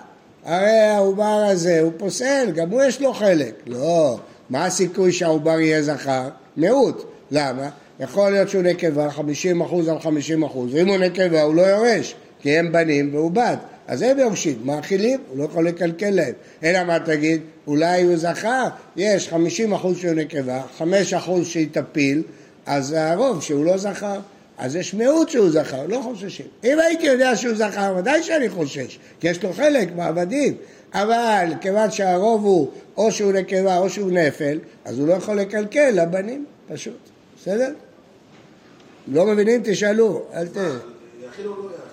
הרי 0.45 0.79
העובר 0.79 1.47
הזה 1.51 1.79
הוא 1.81 1.91
פוסל, 1.97 2.51
גם 2.55 2.69
הוא 2.69 2.83
יש 2.83 3.01
לו 3.01 3.13
חלק. 3.13 3.53
לא. 3.67 4.19
מה 4.49 4.65
הסיכוי 4.65 5.11
שהעובר 5.11 5.59
יהיה 5.59 5.81
זכר? 5.81 6.29
מיעוט. 6.57 7.05
למה? 7.31 7.69
יכול 7.99 8.31
להיות 8.31 8.49
שהוא 8.49 8.61
נקבה 8.61 9.09
50 9.09 9.61
אחוז 9.61 9.87
על 9.87 9.99
50 9.99 10.43
אחוז, 10.43 10.73
ואם 10.73 10.87
הוא 10.87 10.97
נקבה 10.97 11.41
הוא 11.41 11.55
לא 11.55 11.61
יורש, 11.61 12.15
כי 12.41 12.57
הם 12.57 12.71
בנים 12.71 13.15
והוא 13.15 13.31
בת. 13.31 13.59
אז 13.87 14.01
הם 14.01 14.19
יורשים, 14.19 14.57
מאכילים, 14.63 15.19
הוא 15.29 15.37
לא 15.39 15.43
יכול 15.43 15.67
לקלקל 15.67 16.09
להם. 16.09 16.33
אלא 16.63 16.83
מה 16.83 16.99
תגיד, 16.99 17.41
אולי 17.67 18.03
הוא 18.03 18.17
זכר, 18.17 18.63
יש 18.95 19.29
50 19.29 19.73
אחוז 19.73 19.97
שהוא 19.97 20.13
נקבה, 20.13 20.61
5 20.77 21.13
אחוז 21.13 21.47
שהיא 21.47 21.67
תפיל, 21.71 22.23
אז 22.65 22.95
הרוב 22.97 23.41
שהוא 23.41 23.65
לא 23.65 23.77
זכר. 23.77 24.19
אז 24.57 24.75
יש 24.75 24.93
מיעוט 24.93 25.29
שהוא 25.29 25.49
זכר, 25.49 25.87
לא 25.87 26.01
חוששים. 26.03 26.45
אם 26.63 26.79
הייתי 26.79 27.05
יודע 27.05 27.35
שהוא 27.35 27.55
זכר, 27.55 27.93
ודאי 27.97 28.23
שאני 28.23 28.49
חושש, 28.49 28.99
כי 29.19 29.27
יש 29.27 29.43
לו 29.43 29.53
חלק 29.53 29.91
בעבדים. 29.91 30.53
אבל 30.93 31.53
כיוון 31.61 31.91
שהרוב 31.91 32.45
הוא 32.45 32.67
או 32.97 33.11
שהוא 33.11 33.33
נקבה 33.33 33.77
או 33.77 33.89
שהוא 33.89 34.11
נפל, 34.11 34.59
אז 34.85 34.99
הוא 34.99 35.07
לא 35.07 35.13
יכול 35.13 35.39
לקלקל 35.39 35.89
לבנים, 35.89 36.45
פשוט. 36.67 36.97
בסדר? 37.41 37.73
לא 39.07 39.25
מבינים? 39.25 39.61
תשאלו, 39.63 40.21
אל 40.33 40.47
ת... 40.47 40.57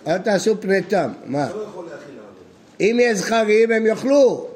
אל 0.07 0.19
תעשו 0.19 0.61
פני 0.61 0.83
תם. 0.83 1.11
מה? 1.27 1.49
אם 2.81 2.97
יהיה 3.01 3.15
זכרים 3.15 3.73
הם 3.73 3.87
יאכלו. 3.87 4.47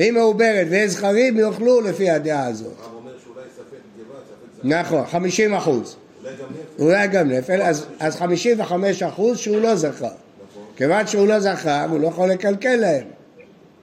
אם 0.00 0.14
מעוברת 0.14 0.66
ויש 0.70 0.90
זכרים 0.90 1.38
יאכלו 1.38 1.80
לפי 1.80 2.10
הדעה 2.10 2.46
הזאת. 2.46 2.72
נכון, 4.64 5.06
50 5.06 5.54
אחוז. 5.54 5.96
אולי 6.78 7.08
גם 7.08 7.30
נפל, 7.30 7.62
אז 8.00 8.16
55 8.16 9.02
אחוז 9.02 9.38
שהוא 9.38 9.60
לא 9.60 9.74
זכר. 9.76 10.08
כיוון 10.76 11.06
שהוא 11.06 11.26
לא 11.26 11.40
זכר, 11.40 11.86
הוא 11.90 12.00
לא 12.00 12.06
יכול 12.06 12.30
לקלקל 12.30 12.76
להם. 12.76 13.06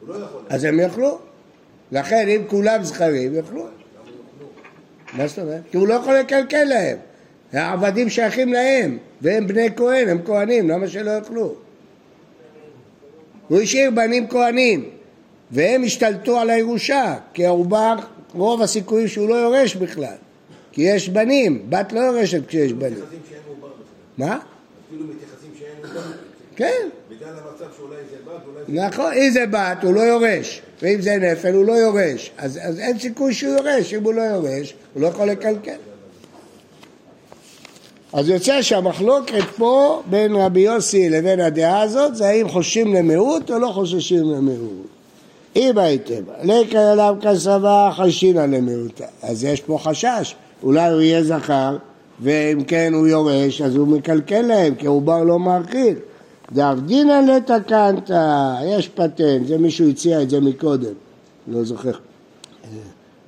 לא 0.08 0.16
אז 0.50 0.64
הם 0.64 0.80
יאכלו. 0.80 1.20
לכן 1.92 2.28
אם 2.28 2.42
כולם 2.48 2.84
זכרים, 2.84 3.36
יאכלו. 3.36 3.68
מה 5.18 5.28
זאת 5.28 5.40
אומרת? 5.40 5.62
כי 5.72 5.78
הוא 5.78 5.88
לא 5.88 5.94
יכול 5.94 6.14
לקלקל 6.14 6.64
להם. 6.64 6.98
העבדים 7.54 8.10
שייכים 8.10 8.54
להם, 8.54 8.98
והם 9.22 9.48
בני 9.48 9.68
כהן, 9.76 10.10
הם 10.10 10.22
כהנים, 10.26 10.70
למה 10.70 10.88
שלא 10.88 11.12
יאכלו? 11.12 11.56
הוא 13.48 13.62
השאיר 13.62 13.92
בנים 13.92 14.28
כהנים, 14.28 14.90
והם 15.52 15.84
השתלטו 15.84 16.40
על 16.40 16.50
הירושה, 16.50 17.16
כי 17.34 17.46
העובר, 17.46 17.96
רוב 18.34 18.62
הסיכויים 18.62 19.08
שהוא 19.08 19.30
לא 19.30 19.36
יורש 19.36 19.76
בכלל. 19.76 20.16
כי 20.72 20.82
יש 20.82 21.10
בנים, 21.10 21.66
בת 21.70 21.94
לא 21.94 22.00
יורשת 22.00 22.48
כשיש 22.48 22.74
בנים. 22.74 23.00
מה? 24.18 24.40
אפילו 24.88 25.06
מתייחסים 25.06 25.50
שאין 25.60 25.96
עובר. 25.96 26.12
כן. 26.56 26.90
נכון, 28.68 29.14
אם 29.14 29.30
זה 29.34 29.46
בת, 29.52 29.84
הוא 29.84 29.94
לא 29.94 30.02
יורש. 30.02 30.62
ואם 30.82 31.02
זה 31.02 31.18
נפל, 31.18 31.54
הוא 31.54 31.66
לא 31.66 31.74
יורש. 31.74 32.32
אז, 32.38 32.60
אז 32.62 32.80
אין 32.80 33.00
סיכוי 33.00 33.34
שהוא 33.34 33.54
יורש. 33.54 33.94
אם 33.94 34.04
הוא 34.04 34.14
לא 34.14 34.22
יורש, 34.22 34.74
הוא 34.94 35.02
לא 35.02 35.08
יכול 35.08 35.28
לקלקל. 35.28 35.76
אז 38.14 38.30
יוצא 38.30 38.62
שהמחלוקת 38.62 39.44
פה 39.58 40.02
בין 40.10 40.36
רבי 40.36 40.60
יוסי 40.60 41.10
לבין 41.10 41.40
הדעה 41.40 41.82
הזאת 41.82 42.16
זה 42.16 42.28
האם 42.28 42.50
חוששים 42.50 42.94
למיעוט 42.94 43.52
או 43.52 43.60
לא 43.60 43.68
חוששים 43.68 44.32
למיעוט. 44.32 44.88
אם 45.56 45.78
הייתם, 45.78 46.24
לקה 46.44 46.92
עליו 46.92 47.16
כסבה 47.22 47.90
חשינה 47.96 48.46
למיעוטה. 48.46 49.06
אז 49.22 49.44
יש 49.44 49.62
פה 49.62 49.78
חשש, 49.82 50.36
אולי 50.64 50.90
הוא 50.90 51.02
יהיה 51.02 51.24
זכר, 51.24 51.78
ואם 52.20 52.64
כן 52.68 52.94
הוא 52.94 53.08
יורש, 53.08 53.62
אז 53.62 53.76
הוא 53.76 53.88
מקלקל 53.88 54.42
להם, 54.42 54.76
כי 54.76 54.88
עובר 54.88 55.24
לא 55.24 55.40
מאכיל. 55.40 55.96
דאבדינן 56.54 57.28
לתקנת, 57.28 58.12
יש 58.66 58.90
פטנט, 58.90 59.48
זה 59.48 59.58
מישהו 59.58 59.90
הציע 59.90 60.22
את 60.22 60.30
זה 60.30 60.40
מקודם, 60.40 60.94
לא 61.48 61.64
זוכר. 61.64 61.92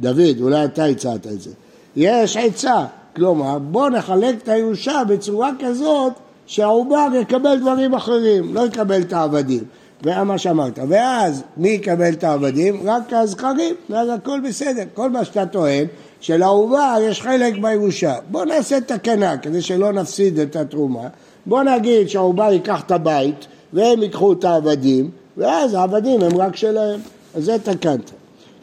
דוד, 0.01 0.41
אולי 0.41 0.65
אתה 0.65 0.86
הצעת 0.86 1.27
את 1.27 1.41
זה. 1.41 1.51
יש 1.95 2.38
עצה, 2.38 2.86
כלומר, 3.15 3.60
בוא 3.60 3.89
נחלק 3.89 4.36
את 4.43 4.49
הירושה 4.49 5.01
בצורה 5.08 5.51
כזאת 5.60 6.13
שהעובר 6.45 7.08
יקבל 7.21 7.60
דברים 7.60 7.93
אחרים, 7.93 8.53
לא 8.53 8.65
יקבל 8.65 9.01
את 9.01 9.13
העבדים. 9.13 9.63
זה 10.03 10.23
מה 10.23 10.38
שאמרת. 10.38 10.80
ואז 10.88 11.43
מי 11.58 11.69
יקבל 11.69 12.13
את 12.13 12.23
העבדים? 12.23 12.89
רק 12.89 13.13
הזכרים, 13.13 13.75
ואז 13.89 14.10
הכל 14.10 14.39
בסדר. 14.47 14.84
כל 14.93 15.10
מה 15.10 15.25
שאתה 15.25 15.45
טוען, 15.45 15.86
שלעובר 16.19 16.95
יש 17.01 17.21
חלק 17.21 17.53
בירושה. 17.62 18.15
בוא 18.32 18.45
נעשה 18.45 18.82
תקנה 18.82 19.38
כדי 19.38 19.62
שלא 19.62 19.93
נפסיד 19.93 20.39
את 20.39 20.56
התרומה. 20.56 21.08
בוא 21.47 21.63
נגיד 21.63 22.10
שהעובר 22.10 22.51
ייקח 22.51 22.81
את 22.81 22.91
הבית 22.91 23.47
והם 23.73 24.03
ייקחו 24.03 24.33
את 24.33 24.43
העבדים, 24.43 25.10
ואז 25.38 25.73
העבדים 25.73 26.21
הם 26.21 26.38
רק 26.38 26.55
שלהם. 26.55 26.99
אז 27.36 27.45
זה 27.45 27.60
תקנת. 27.63 28.12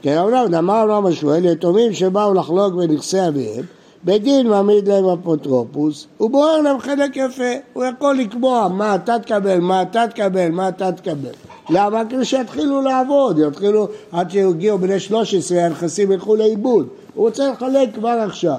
כן, 0.02 0.18
אמנם 0.18 0.54
אמר 0.54 0.84
אמנם 0.84 1.06
השואל, 1.06 1.44
יתומים 1.44 1.92
שבאו 1.92 2.34
לחלוק 2.34 2.74
בנכסי 2.74 3.28
אביהם, 3.28 3.64
בית 4.02 4.22
דין 4.22 4.48
מעמיד 4.48 4.88
להם 4.88 5.04
אפוטרופוס, 5.08 6.06
הוא 6.18 6.30
בוער 6.30 6.60
להם 6.60 6.80
חלק 6.80 7.16
יפה, 7.16 7.52
הוא 7.72 7.84
יכול 7.84 8.16
לקבוע 8.16 8.68
מה 8.68 8.94
אתה 8.94 9.18
תקבל, 9.18 9.60
מה 9.60 9.82
אתה 9.82 10.04
תקבל, 10.10 10.48
מה 10.48 10.68
אתה 10.68 10.92
תקבל. 10.92 11.30
למה? 11.70 12.02
כדי 12.08 12.24
שיתחילו 12.24 12.80
לעבוד, 12.80 13.38
יתחילו, 13.38 13.88
עד 14.12 14.30
שיגיעו 14.30 14.78
בני 14.78 15.00
13 15.00 15.64
הנכסים 15.64 16.12
ילכו 16.12 16.36
לאיבוד. 16.36 16.88
הוא 17.14 17.26
רוצה 17.26 17.50
לחלק 17.50 17.94
כבר 17.94 18.22
עכשיו. 18.26 18.56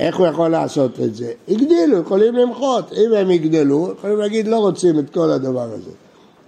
איך 0.00 0.16
הוא 0.16 0.26
יכול 0.26 0.48
לעשות 0.48 1.00
את 1.00 1.14
זה? 1.14 1.32
הגדילו, 1.48 1.98
יכולים 1.98 2.34
למחות. 2.34 2.92
אם 2.92 3.14
הם 3.16 3.30
יגדלו, 3.30 3.88
יכולים 3.98 4.18
להגיד 4.18 4.48
לא 4.48 4.56
רוצים 4.56 4.98
את 4.98 5.10
כל 5.10 5.30
הדבר 5.30 5.62
הזה. 5.72 5.90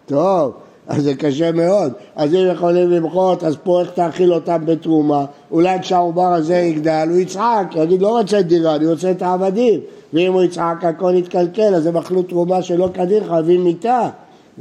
טוב, 0.06 0.52
אז 0.86 1.02
זה 1.02 1.14
קשה 1.14 1.52
מאוד. 1.52 1.92
אז 2.16 2.34
אם 2.34 2.48
יכולים 2.52 2.90
למחות, 2.90 3.44
אז 3.44 3.56
פה 3.62 3.80
איך 3.80 3.90
תאכיל 3.90 4.34
אותם 4.34 4.62
בתרומה? 4.66 5.24
אולי 5.50 5.80
כשהעובר 5.80 6.32
הזה 6.32 6.56
יגדל, 6.56 7.06
הוא 7.10 7.18
יצעק, 7.18 7.76
יגיד 7.76 8.02
לא 8.02 8.18
רוצה 8.18 8.42
דירה, 8.42 8.76
אני 8.76 8.86
רוצה 8.86 9.10
את 9.10 9.22
העבדים. 9.22 9.80
ואם 10.12 10.32
הוא 10.32 10.42
יצעק 10.42 10.84
הכל 10.84 11.12
יתקלקל, 11.16 11.74
אז 11.74 11.86
הם 11.86 11.96
אכלו 11.96 12.22
תרומה 12.22 12.62
שלא 12.62 12.88
כדין, 12.94 13.24
חייבים 13.28 13.64
מיתה. 13.64 14.08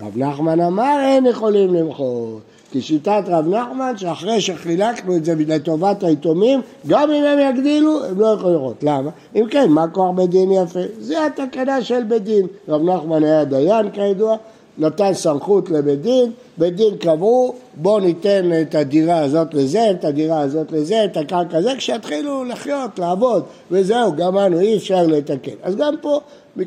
רב 0.02 0.18
נחמן 0.18 0.62
אמר 0.62 0.98
אין 1.02 1.26
יכולים 1.26 1.74
למחות. 1.74 2.40
כי 2.72 2.82
שיטת 2.82 3.24
רב 3.28 3.48
נחמן 3.48 3.98
שאחרי 3.98 4.42
שחילקנו 4.42 5.16
את 5.16 5.26
זה 5.26 5.34
לטובת 5.48 6.04
היתומים, 6.04 6.62
גם 6.88 7.12
אם 7.12 7.24
הם 7.24 7.40
יגדילו, 7.40 8.06
הם 8.06 8.20
לא 8.20 8.28
יכולים 8.28 8.56
לראות. 8.56 8.84
למה? 8.84 9.10
אם 9.36 9.46
כן, 9.50 9.70
מה 9.70 9.88
כוח 9.88 10.16
בית 10.16 10.30
דין 10.30 10.52
יפה? 10.52 10.80
זה 11.00 11.26
התקנה 11.26 11.82
של 11.82 12.04
בית 12.04 12.24
דין. 12.24 12.48
רב 12.68 12.82
נחמן 12.82 13.24
היה 13.24 13.46
דיין 13.46 13.92
כידוע, 13.92 14.38
נתן 14.82 15.14
סמכות 15.14 15.70
לבית 15.70 16.02
דין, 16.02 16.32
בית 16.58 16.76
דין 16.76 16.98
קבעו 16.98 17.56
בואו 17.74 18.00
ניתן 18.00 18.50
את 18.62 18.76
הדירה 18.76 19.18
הזאת 19.18 19.54
לזה, 19.54 19.92
את 19.92 20.06
הדירה 20.06 20.40
הזאת 20.40 20.72
לזה, 20.72 21.06
את 21.06 21.18
הקרקע 21.18 21.58
הזה, 21.58 21.74
כשיתחילו 21.78 22.44
לחיות, 22.44 23.00
לעבוד, 23.00 23.44
וזהו, 23.72 24.16
גמרנו, 24.16 24.60
אי 24.60 24.78
אפשר 24.78 25.08
לתקן. 25.08 25.52
אז 25.64 25.76
גם 25.76 25.96
פה, 26.02 26.20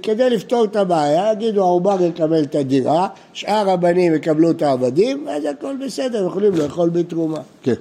כדי 0.03 0.31
לפתור 0.31 0.65
את 0.65 0.77
הבעיה, 0.77 1.33
יגידו 1.33 1.63
העובר 1.63 1.97
יקבל 2.03 2.43
את 2.43 2.55
הדירה, 2.55 3.09
שאר 3.33 3.71
הבנים 3.71 4.15
יקבלו 4.15 4.51
את 4.51 4.63
העבדים, 4.63 5.27
ואז 5.27 5.45
הכל 5.45 5.77
בסדר, 5.87 6.27
יכולים 6.27 6.55
לאכול 6.55 6.89
בתרומה. 6.89 7.41
כן. 7.63 7.75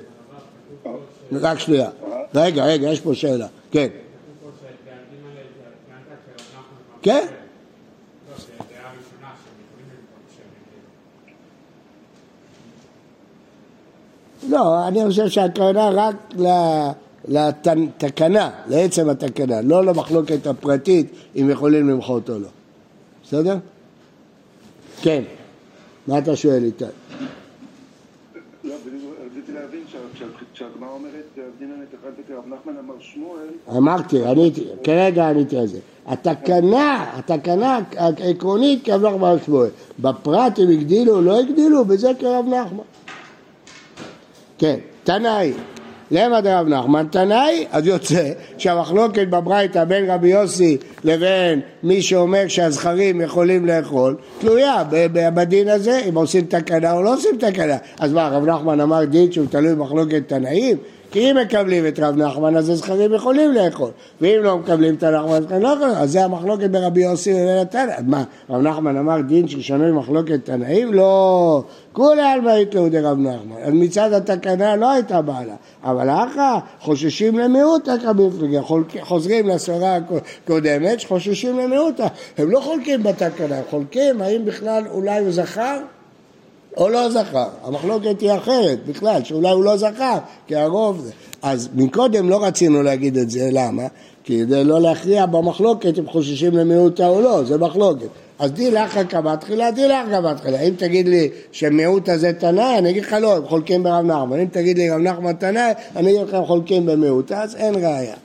רק 1.32 1.60
שנייה. 1.60 1.90
רגע, 2.36 2.66
רגע, 2.66 2.90
יש 2.90 3.00
פה 3.00 3.16
שאלה. 3.16 3.48
כן. 3.72 3.88
כן? 7.02 7.26
לא, 14.50 14.88
אני 14.88 15.06
חושב 15.06 15.28
שהכוונה 15.28 15.90
רק 15.90 16.16
לתקנה, 17.28 18.50
לעצם 18.68 19.10
התקנה, 19.10 19.62
לא 19.62 19.86
למחלוקת 19.86 20.48
הפרטית 20.48 21.08
אם 21.36 21.50
יכולים 21.50 21.90
למחות 21.90 22.30
או 22.30 22.40
לא. 22.40 22.48
בסדר? 23.24 23.58
כן. 25.02 25.24
מה 26.08 26.18
אתה 26.18 26.36
שואל 26.36 26.64
איתי? 26.64 26.86
לא, 28.64 28.74
רציתי 29.26 29.52
להבין 29.52 29.84
שהגמרא 30.54 30.90
אומרת, 30.90 31.50
דינא 31.60 31.74
נתחלת 31.74 32.38
רב 32.38 32.54
נחמן 32.54 32.74
אמר 32.80 32.94
שמואל... 33.00 33.48
אמרתי, 33.78 34.26
עניתי, 34.26 34.64
כרגע 34.84 35.30
עניתי 35.30 35.58
על 35.58 35.68
זה. 35.68 35.80
התקנה, 36.08 37.12
התקנה 37.18 37.80
העקרונית 37.98 38.86
כרב 38.86 39.06
נחמן 39.06 39.36
שמואל. 39.46 39.70
בפרט 40.00 40.60
הם 40.60 40.70
הגדילו 40.70 41.16
או 41.16 41.22
לא 41.22 41.40
הגדילו, 41.40 41.86
בזה 41.86 42.12
כרב 42.20 42.46
נחמן. 42.46 42.84
כן, 44.58 44.76
תנאי. 45.04 45.54
למה 46.12 46.42
דרב 46.42 46.68
נחמן? 46.68 47.06
תנאי, 47.12 47.66
אז 47.72 47.88
יוצא 47.88 48.32
שהמחלוקת 48.58 49.28
בברייתא 49.28 49.84
בין 49.84 50.10
רבי 50.10 50.28
יוסי 50.28 50.78
לבין 51.04 51.60
מי 51.84 52.02
שאומר 52.02 52.44
שהזכרים 52.48 53.22
יכולים 53.22 53.66
לאכול 53.66 54.16
תלויה 54.40 54.84
בדין 55.14 55.70
הזה, 55.70 56.02
אם 56.10 56.16
עושים 56.16 56.46
תקנה 56.46 56.94
או 56.94 57.04
לא 57.04 57.14
עושים 57.14 57.38
תקנה. 57.40 57.78
אז 58.00 58.14
מה, 58.14 58.30
רב 58.30 58.46
נחמן 58.46 58.80
אמר 58.80 59.06
דין 59.06 59.32
שהוא 59.32 59.48
תלוי 59.50 59.76
במחלוקת 59.76 60.22
תנאים? 60.28 60.78
כי 61.14 61.32
אם 61.32 61.38
מקבלים 61.38 61.88
את 61.88 62.00
רב 62.00 62.16
נחמן 62.16 62.56
אז 62.56 62.70
הזכרים 62.70 63.14
יכולים 63.14 63.52
לאכול, 63.52 63.92
ואם 64.22 64.40
לא 64.44 64.58
מקבלים 64.58 64.96
את 64.96 65.04
הנחמן 65.04 65.36
אז 65.36 65.62
לא 65.62 65.68
יכולים, 65.68 65.96
אז 65.96 66.12
זה 66.12 66.24
המחלוקת 66.24 66.70
ברבי 66.70 67.04
יוסי 67.04 67.50
התנא. 67.62 67.94
מה, 68.08 68.24
רב 68.50 68.62
נחמן 68.62 68.98
אמר 68.98 69.22
דין 69.22 69.48
ששנוי 69.48 69.92
מחלוקת 69.92 70.46
תנאים? 70.46 70.94
לא, 70.94 71.64
כולי 71.92 72.22
עלמא 72.22 72.50
יתלו 72.50 72.90
דרב 72.90 73.18
נחמן. 73.18 73.56
אז 73.64 73.74
מצד 73.74 74.14
התקנה 74.14 74.76
לא 74.76 74.92
הייתה 74.92 75.22
בעלה, 75.22 75.56
אבל 75.84 76.10
אחא 76.10 76.58
חוששים 76.80 77.40
למיעוטה 77.40 77.94
כמפלגה, 78.02 78.62
חוזרים 79.02 79.48
לסברה 79.48 79.98
הקודמת 80.46 81.00
שחוששים 81.00 81.60
למיעוטה, 81.60 82.08
הם 82.38 82.52
לא 82.52 82.60
חולקים 82.60 83.04
בתקנה, 83.04 83.58
הם 83.58 83.64
חולקים 83.70 84.22
האם 84.22 84.46
בכלל 84.46 84.84
אולי 84.92 85.20
הוא 85.20 85.32
זכר 85.32 85.78
או 86.78 86.90
לא 86.90 87.10
זכר. 87.10 87.48
המחלוקת 87.64 88.22
היא 88.22 88.32
אחרת 88.34 88.80
בכלל, 88.88 89.24
שאולי 89.24 89.52
הוא 89.52 89.64
לא 89.64 89.78
זכר, 89.78 90.18
כי 90.48 90.56
הרוב 90.56 91.02
זה. 91.06 91.12
אז 91.42 91.70
מקודם 91.76 92.30
לא 92.30 92.44
רצינו 92.44 92.84
להגיד 92.84 93.18
את 93.18 93.30
זה, 93.30 93.50
למה? 93.52 93.84
כדי 94.24 94.64
לא 94.64 94.82
להכריע 94.82 95.26
במחלוקת 95.26 96.00
אם 96.00 96.08
חוששים 96.08 96.58
למיעוטה 96.58 97.08
או 97.08 97.22
לא, 97.22 97.44
זה 97.44 97.58
מחלוקת. 97.58 98.08
אז 98.40 98.52
די 98.52 98.72
לך 98.72 99.00
כמה 99.10 99.38
תחילה, 99.38 99.72
די 99.72 99.88
לך 99.88 100.10
כמה 100.12 100.36
תחילה. 100.36 100.60
אם 100.60 100.74
תגיד 100.78 101.08
לי 101.08 101.30
שמיעוט 101.52 102.10
הזה 102.10 102.34
תנאי, 102.34 102.78
אני 102.78 102.90
אגיד 102.90 103.04
לך 103.04 103.14
לא, 103.14 103.38
הם 103.38 103.46
חולקים 103.46 103.84
ברב 103.84 104.06
נחמן. 104.06 104.40
אם 104.40 104.46
תגיד 104.52 104.78
לי 104.78 104.90
רב 104.90 105.00
נחמן 105.00 105.34
תנאי, 105.34 105.72
אני 105.96 106.10
אגיד 106.12 106.28
לך 106.28 106.34
הם 106.34 106.46
חולקים 106.46 106.86
במיעוט, 106.86 107.32
אז 107.32 107.56
אין 107.56 107.76
ראיה. 107.76 108.16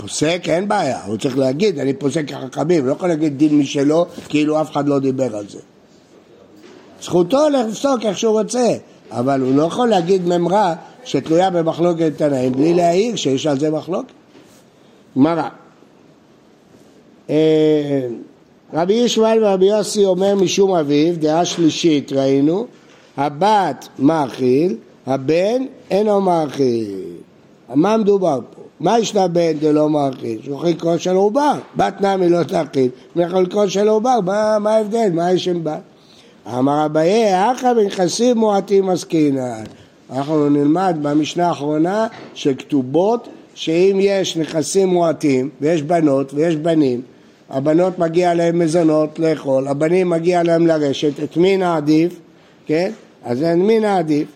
פוסק, 0.00 0.42
אין 0.48 0.68
בעיה, 0.68 1.04
הוא 1.06 1.16
צריך 1.16 1.38
להגיד, 1.38 1.78
אני 1.78 1.92
פוסק 1.92 2.28
כחכמים, 2.28 2.86
לא 2.86 2.92
יכול 2.92 3.08
להגיד 3.08 3.38
דין 3.38 3.58
משלו, 3.58 4.06
כאילו 4.28 4.60
אף 4.60 4.70
אחד 4.70 4.88
לא 4.88 4.98
דיבר 4.98 5.36
על 5.36 5.48
זה. 5.48 5.58
זכותו 7.02 7.48
לפסוק 7.48 8.04
איך 8.04 8.18
שהוא 8.18 8.40
רוצה, 8.40 8.74
אבל 9.10 9.40
הוא 9.40 9.54
לא 9.54 9.62
יכול 9.62 9.88
להגיד 9.88 10.26
ממרה 10.26 10.74
שתלויה 11.04 11.50
במחלוקת 11.50 12.12
תנאים 12.16 12.52
בלי 12.52 12.74
להעיר 12.74 13.16
שיש 13.16 13.46
על 13.46 13.58
זה 13.58 13.70
מחלוקת. 13.70 14.12
גמרא. 15.16 15.48
אה, 17.30 18.06
רבי 18.74 18.92
ישמעאל 18.92 19.44
ורבי 19.44 19.66
יוסי 19.66 20.04
אומר 20.04 20.34
משום 20.34 20.76
אביו, 20.76 21.14
דעה 21.18 21.44
שלישית 21.44 22.12
ראינו, 22.12 22.66
הבת 23.16 23.88
מאכיל, 23.98 24.76
הבן 25.06 25.64
אינו 25.90 26.20
מאכיל. 26.20 26.98
מה 27.74 27.96
מדובר 27.96 28.40
פה? 28.54 28.59
מה 28.80 28.98
ישנה 28.98 29.28
בן 29.28 29.52
דלא 29.52 29.90
מאכיל? 29.90 30.38
שהוא 30.42 30.58
חלקו 30.58 30.98
של 30.98 31.14
עובר, 31.14 31.52
בת 31.76 32.00
נמי 32.00 32.28
לא 32.28 32.42
תאכיל, 32.42 32.88
מחלקו 33.16 33.68
של 33.68 33.88
עובר, 33.88 34.20
מה 34.60 34.70
ההבדל? 34.70 35.10
מה 35.12 35.32
יש 35.32 35.48
עם 35.48 35.64
בת? 35.64 35.80
אמר 36.58 36.86
אביי, 36.86 37.52
אחא 37.52 37.74
בנכסים 37.74 38.38
מועטים 38.38 38.90
עסקינן. 38.90 39.64
אנחנו 40.12 40.48
נלמד 40.48 40.96
במשנה 41.02 41.48
האחרונה 41.48 42.06
שכתובות 42.34 43.28
שאם 43.54 43.96
יש 44.00 44.36
נכסים 44.36 44.88
מועטים 44.88 45.48
ויש 45.60 45.82
בנות 45.82 46.34
ויש 46.34 46.56
בנים, 46.56 47.00
הבנות 47.50 47.98
מגיע 47.98 48.34
להם 48.34 48.58
מזונות 48.58 49.18
לאכול, 49.18 49.68
הבנים 49.68 50.10
מגיע 50.10 50.42
להם 50.42 50.66
לרשת, 50.66 51.22
את 51.24 51.36
מי 51.36 51.56
נעדיף? 51.56 52.20
כן? 52.66 52.90
אז 53.24 53.42
את 53.42 53.56
מי 53.56 53.80
נעדיף? 53.80 54.28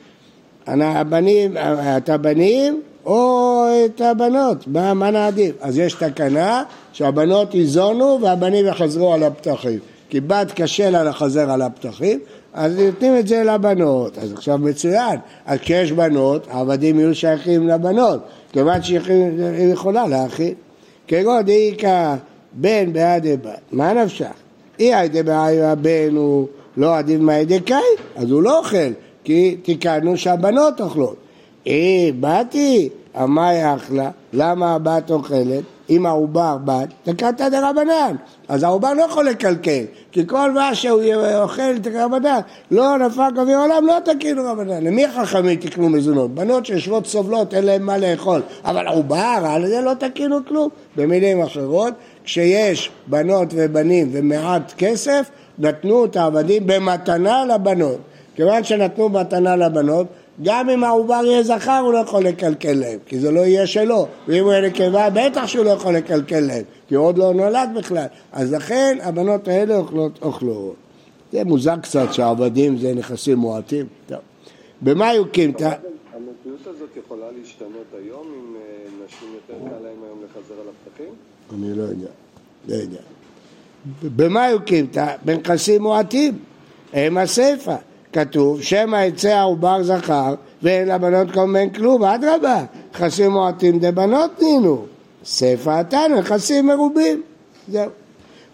הבנים, 0.66 1.56
את 1.96 2.08
הבנים 2.08 2.82
או 3.06 3.53
את 3.84 4.00
הבנות, 4.00 4.66
מה, 4.66 4.94
מה 4.94 5.10
נעדיף? 5.10 5.54
אז 5.60 5.78
יש 5.78 5.94
תקנה 5.94 6.62
שהבנות 6.92 7.54
ייזונו 7.54 8.18
והבנים 8.22 8.66
יחזרו 8.66 9.14
על 9.14 9.22
הפתחים. 9.22 9.78
כי 10.08 10.20
בת 10.20 10.52
קשה 10.54 10.90
לה 10.90 11.04
לחזר 11.04 11.50
על 11.50 11.62
הפתחים, 11.62 12.18
אז 12.54 12.78
נותנים 12.78 13.18
את 13.18 13.28
זה 13.28 13.42
לבנות. 13.42 14.18
אז 14.18 14.32
עכשיו 14.32 14.58
מצוין, 14.58 15.18
אז 15.46 15.58
כשיש 15.58 15.92
בנות, 15.92 16.46
העבדים 16.50 16.98
יהיו 16.98 17.14
שייכים 17.14 17.68
לבנות, 17.68 18.20
כיוון 18.52 18.82
שהיא 18.82 19.72
יכולה 19.72 20.06
להכין. 20.06 20.54
כגון 21.08 21.42
דאיכא 21.42 22.14
בן 22.52 22.92
בעדי 22.92 23.36
בת, 23.36 23.60
מה 23.72 23.92
נפשך? 23.92 24.32
אי 24.78 24.94
עדי 24.94 25.22
בעדי 25.22 25.62
הבן 25.62 26.16
הוא 26.16 26.48
לא 26.76 26.96
עדיף 26.98 27.20
מהידי 27.20 27.60
קאי, 27.60 27.78
אז 28.16 28.30
הוא 28.30 28.42
לא 28.42 28.58
אוכל, 28.58 28.92
כי 29.24 29.56
תיקנו 29.62 30.16
שהבנות 30.16 30.80
אוכלות. 30.80 31.16
אי 31.66 32.12
באתי, 32.12 32.88
אמי 33.22 33.74
אחלה, 33.74 34.10
למה 34.32 34.74
הבת 34.74 35.10
אוכלת? 35.10 35.64
אם 35.90 36.06
העובר 36.06 36.56
בת, 36.64 36.88
תקעת 37.02 37.40
דרבנן. 37.40 38.16
אז 38.48 38.62
העובר 38.62 38.94
לא 38.94 39.02
יכול 39.02 39.28
לקלקל, 39.28 39.84
כי 40.12 40.26
כל 40.26 40.50
מה 40.50 40.74
שהוא 40.74 41.02
אוכל 41.34 41.78
דרבנן, 41.78 42.40
לא 42.70 42.98
נפק 42.98 43.30
אוויר 43.36 43.58
עולם, 43.58 43.86
לא 43.86 43.96
תקינו 44.04 44.42
רבנן. 44.44 44.84
למי 44.84 45.04
החכמים 45.04 45.60
תקנו 45.60 45.88
מזונות? 45.88 46.34
בנות 46.34 46.66
שיושבות 46.66 47.06
סובלות, 47.06 47.54
אין 47.54 47.64
להן 47.64 47.82
מה 47.82 47.98
לאכול. 47.98 48.42
אבל 48.64 48.86
העובר, 48.86 49.44
על 49.44 49.66
זה 49.66 49.80
לא 49.80 49.92
תקינו 49.94 50.38
כלום. 50.48 50.68
במילים 50.96 51.42
אחרות, 51.42 51.94
כשיש 52.24 52.90
בנות 53.06 53.48
ובנים 53.52 54.08
ומעט 54.12 54.72
כסף, 54.78 55.30
נתנו 55.58 56.04
את 56.04 56.16
העבדים 56.16 56.62
במתנה 56.66 57.44
לבנות. 57.44 57.98
כיוון 58.36 58.64
שנתנו 58.64 59.08
מתנה 59.08 59.56
לבנות, 59.56 60.06
גם 60.42 60.70
אם 60.70 60.84
העובר 60.84 61.20
יהיה 61.24 61.42
זכר 61.42 61.78
הוא 61.78 61.92
לא 61.92 61.98
יכול 61.98 62.24
לקלקל 62.24 62.72
להם, 62.72 62.98
כי 63.06 63.18
זה 63.18 63.30
לא 63.30 63.40
יהיה 63.40 63.66
שלו, 63.66 64.06
ואם 64.28 64.44
הוא 64.44 64.52
יהיה 64.52 64.68
נקבה 64.68 65.10
בטח 65.10 65.46
שהוא 65.46 65.64
לא 65.64 65.70
יכול 65.70 65.96
לקלקל 65.96 66.40
להם, 66.40 66.62
כי 66.88 66.94
הוא 66.94 67.06
עוד 67.06 67.18
לא 67.18 67.34
נולד 67.34 67.70
בכלל, 67.76 68.06
אז 68.32 68.52
לכן 68.52 68.98
הבנות 69.02 69.48
האלה 69.48 69.76
אוכלות 69.76 70.18
אוכלות. 70.22 70.74
זה 71.32 71.44
מוזר 71.44 71.76
קצת 71.76 72.12
שהעבדים 72.12 72.78
זה 72.78 72.94
נכסים 72.94 73.38
מועטים. 73.38 73.86
טוב. 74.06 74.18
במה 74.82 75.14
יוקים? 75.14 75.50
המציאות 75.50 76.66
הזאת 76.66 76.96
יכולה 77.04 77.26
להשתנות 77.38 77.86
היום 78.02 78.26
אם 78.26 78.56
אה, 78.56 79.06
נשים 79.06 79.28
יותר 79.34 79.68
קל 79.68 79.82
להם 79.82 79.96
היום 80.04 80.18
לחזר 80.24 80.54
על 80.54 80.66
הפתחים? 80.68 81.14
אני 81.54 81.78
לא 81.78 81.82
יודע, 81.82 82.08
לא 82.68 82.74
יודע. 82.74 83.00
במה 84.02 84.48
יוקים? 84.48 84.86
בנכסים 85.24 85.82
מועטים, 85.82 86.38
הם 86.92 87.18
הסיפא. 87.18 87.76
כתוב, 88.14 88.62
שמא 88.62 89.04
יצא 89.04 89.28
העובר 89.28 89.82
זכר 89.82 90.34
ואין 90.62 90.88
לבנות 90.88 91.36
מיני 91.36 91.72
כלום, 91.74 92.04
אדרבה, 92.04 92.64
נכסים 92.94 93.30
מועטים 93.30 93.78
דבנות 93.78 94.42
נינו, 94.42 94.84
ספר 95.24 95.70
התנא, 95.70 96.08
נכסים 96.18 96.66
מרובים, 96.66 97.22
זהו. 97.68 97.90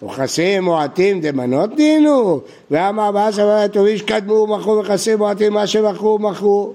נכסים 0.02 0.64
מועטים 0.64 1.20
דבנות 1.20 1.78
נינו, 1.78 2.40
ואמר 2.70 3.06
ארבעה 3.06 3.32
סבבה 3.32 3.68
טובים 3.68 3.96
שקדמו 3.96 4.34
ומכרו 4.34 4.82
נכסים 4.82 5.18
מועטים 5.18 5.52
מה 5.52 5.66
שמכרו 5.66 6.18
מכרו. 6.18 6.72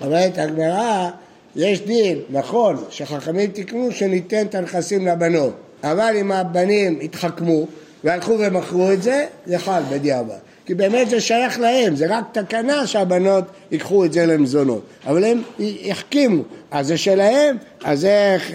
אומרת 0.00 0.38
הגמרא, 0.38 1.08
יש 1.56 1.80
דין, 1.80 2.18
נכון, 2.30 2.76
שחכמים 2.90 3.50
תיקנו 3.50 3.92
שניתן 3.92 4.46
את 4.46 4.54
הנכסים 4.54 5.06
לבנות, 5.06 5.52
אבל 5.84 6.14
אם 6.20 6.32
הבנים 6.32 6.98
התחכמו 7.02 7.66
והלכו 8.04 8.32
ומכרו 8.38 8.92
את 8.92 9.02
זה, 9.02 9.26
זה 9.46 9.58
חל 9.58 9.82
בדיעבד. 9.90 10.51
כי 10.66 10.74
באמת 10.74 11.10
זה 11.10 11.20
שייך 11.20 11.60
להם, 11.60 11.96
זה 11.96 12.06
רק 12.08 12.24
תקנה 12.32 12.86
שהבנות 12.86 13.44
ייקחו 13.70 14.04
את 14.04 14.12
זה 14.12 14.26
למזונות. 14.26 14.82
אבל 15.06 15.24
הם 15.24 15.42
יחכימו, 15.58 16.42
אז 16.70 16.86
זה 16.86 16.96
שלהם, 16.96 17.56
אז 17.84 18.04
איך 18.04 18.52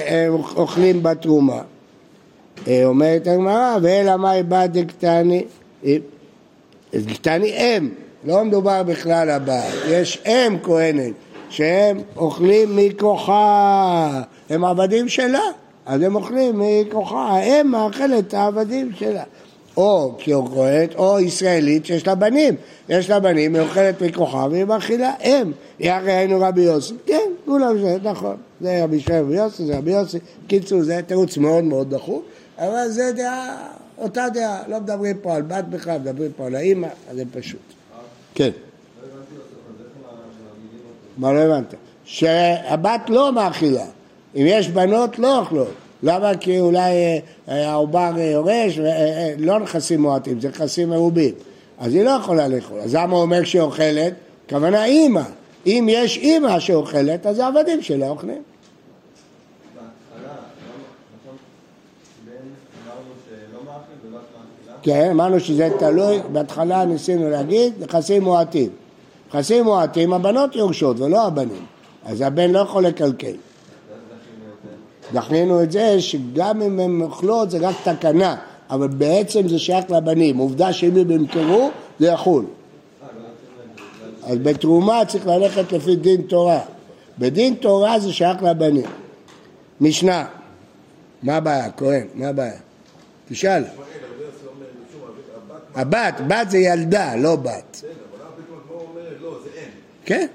אוכלים 0.56 1.04
בתרומה? 1.04 1.62
אה, 2.67 2.86
אומרת 2.86 3.28
הגמרא, 3.28 3.78
ואלא 3.82 4.17
מאי 4.17 4.43
בא 4.43 4.65
דקטני, 4.65 5.43
דקטני 6.93 7.50
אם, 7.50 7.89
לא 8.26 8.43
מדובר 8.46 8.84
בכלל 8.84 9.30
הבעל, 9.30 9.72
יש 9.89 10.22
אם 10.26 10.58
כהנת, 10.63 11.13
שהם 11.50 12.02
אוכלים 12.15 12.76
מכוחה, 12.76 14.22
הם 14.50 14.65
עבדים 14.65 15.10
שלה, 15.10 15.43
אז 15.86 16.02
הם 16.02 16.15
אוכלים 16.15 16.62
מכוחה, 16.62 17.30
האם 17.30 17.67
מאכלת 17.67 18.34
העבדים 18.34 18.91
שלה. 18.96 19.24
או 19.78 20.16
כהנת 20.20 20.96
או 20.96 21.20
ישראלית 21.20 21.86
שיש 21.86 22.08
לה 22.08 22.16
בנים. 22.16 22.56
יש 22.90 23.10
לה 23.10 23.20
בנים, 23.20 23.56
היא 23.56 23.63
אוכלת 23.63 24.02
מכוחה 24.02 24.48
והיא 24.52 24.63
מאכילה 24.63 25.13
אם. 25.24 25.52
הרי 25.80 26.12
היינו 26.12 26.40
רבי 26.42 26.62
יוסי. 26.62 26.94
כן, 27.06 27.32
כולם 27.46 27.78
זה, 27.82 27.98
נכון. 28.04 28.36
זה 28.62 28.84
רבי 28.84 29.00
שמעון 29.00 29.26
רבי 29.26 29.36
יוסי, 29.36 29.66
זה 29.66 29.78
רבי 29.78 29.92
יוסי. 29.92 30.18
קיצור, 30.48 30.84
זה 30.84 31.00
תירוץ 31.08 31.38
מאוד 31.38 31.63
מאוד 31.63 31.96
דחוף, 31.96 32.22
אבל 32.58 32.88
זה 32.88 33.12
דעה, 33.16 33.68
אותה 33.98 34.26
דעה. 34.34 34.68
לא 34.68 34.80
מדברים 34.80 35.18
פה 35.22 35.36
על 35.36 35.42
בת 35.42 35.66
בכלל, 35.70 36.00
מדברים 36.00 36.32
פה 36.38 36.46
על 36.46 36.56
האימא, 36.56 36.88
אז 37.10 37.18
זה 37.18 37.24
פשוט. 37.34 37.60
כן. 38.36 38.52
מה 41.18 41.34
לא 41.34 41.40
הבנת? 41.40 41.74
שהבת 42.06 43.02
לא 43.10 43.34
מאכילה. 43.34 43.86
אם 44.36 44.46
יש 44.46 44.70
בנות, 44.70 45.20
לא 45.20 45.40
אוכלות. 45.40 45.74
למה? 46.03 46.38
כי 46.38 46.60
אולי 46.60 46.79
אה, 46.79 47.19
אה, 47.49 47.69
העובר 47.69 48.12
יורש, 48.17 48.79
לא 49.38 49.60
נכסים 49.60 50.01
מועטים, 50.01 50.39
זה 50.39 50.49
נכסים 50.49 50.89
מרובים. 50.89 51.33
אז 51.79 51.93
היא 51.95 52.03
לא 52.03 52.10
יכולה 52.10 52.47
לאכול. 52.47 52.79
אז 52.79 52.95
למה 52.95 53.13
הוא 53.13 53.21
אומר 53.21 53.43
שהיא 53.43 53.62
אוכלת? 53.62 54.13
כוונה 54.49 54.86
אימא. 54.86 55.23
אם 55.65 55.88
יש 55.91 56.17
אימא 56.17 56.60
שאוכלת, 56.60 57.25
אז 57.25 57.39
העבדים 57.39 57.81
שלה 57.81 58.10
אוכלים. 58.10 58.41
כן, 64.81 65.10
אמרנו 65.12 65.39
שזה 65.39 65.69
תלוי, 65.79 66.19
בהתחלה 66.31 66.86
ניסינו 66.86 67.29
להגיד, 67.29 67.73
נכסים 67.79 68.23
מועטים. 68.23 68.69
נכסים 69.29 69.63
מועטים, 69.63 70.13
הבנות 70.13 70.55
יורשות 70.55 70.99
ולא 70.99 71.27
הבנים. 71.27 71.65
אז 72.05 72.21
הבן 72.21 72.51
לא 72.51 72.60
יכול 72.60 72.83
לקלקל. 72.83 73.36
דחינו 75.13 75.63
את 75.63 75.72
זה 75.72 76.02
שגם 76.02 76.62
אם 76.62 76.80
הן 76.80 77.02
אוכלות 77.02 77.52
זה 77.52 77.58
רק 77.62 77.76
תקנה, 77.84 78.36
אבל 78.70 78.88
בעצם 78.88 79.48
זה 79.48 79.60
שייך 79.60 79.91
לבנים. 79.91 80.38
עובדה 80.38 80.74
שאם 80.74 80.98
הם 80.98 81.12
ימכרו, 81.12 81.70
זה 82.00 82.08
יחול. 82.08 82.46
אז 84.24 84.38
בתרומה 84.38 85.06
צריך 85.08 85.28
ללכת 85.28 85.72
לפי 85.72 85.96
דין 85.96 86.22
תורה. 86.22 86.60
בדין 87.20 87.54
תורה 87.56 88.00
זה 88.00 88.13
שייך 88.13 88.43
לבנים. 88.43 88.86
משנה, 89.82 90.26
מה 91.24 91.36
הבעיה? 91.36 91.72
כהן, 91.72 92.08
מה 92.13 92.28
הבעיה? 92.28 92.58
תשאל. 93.30 93.63
הבת, 95.76 96.22
בת 96.28 96.50
זה 96.50 96.58
ילדה, 96.58 97.15
לא 97.15 97.36
בת. 97.36 97.84
כן. 100.06 100.28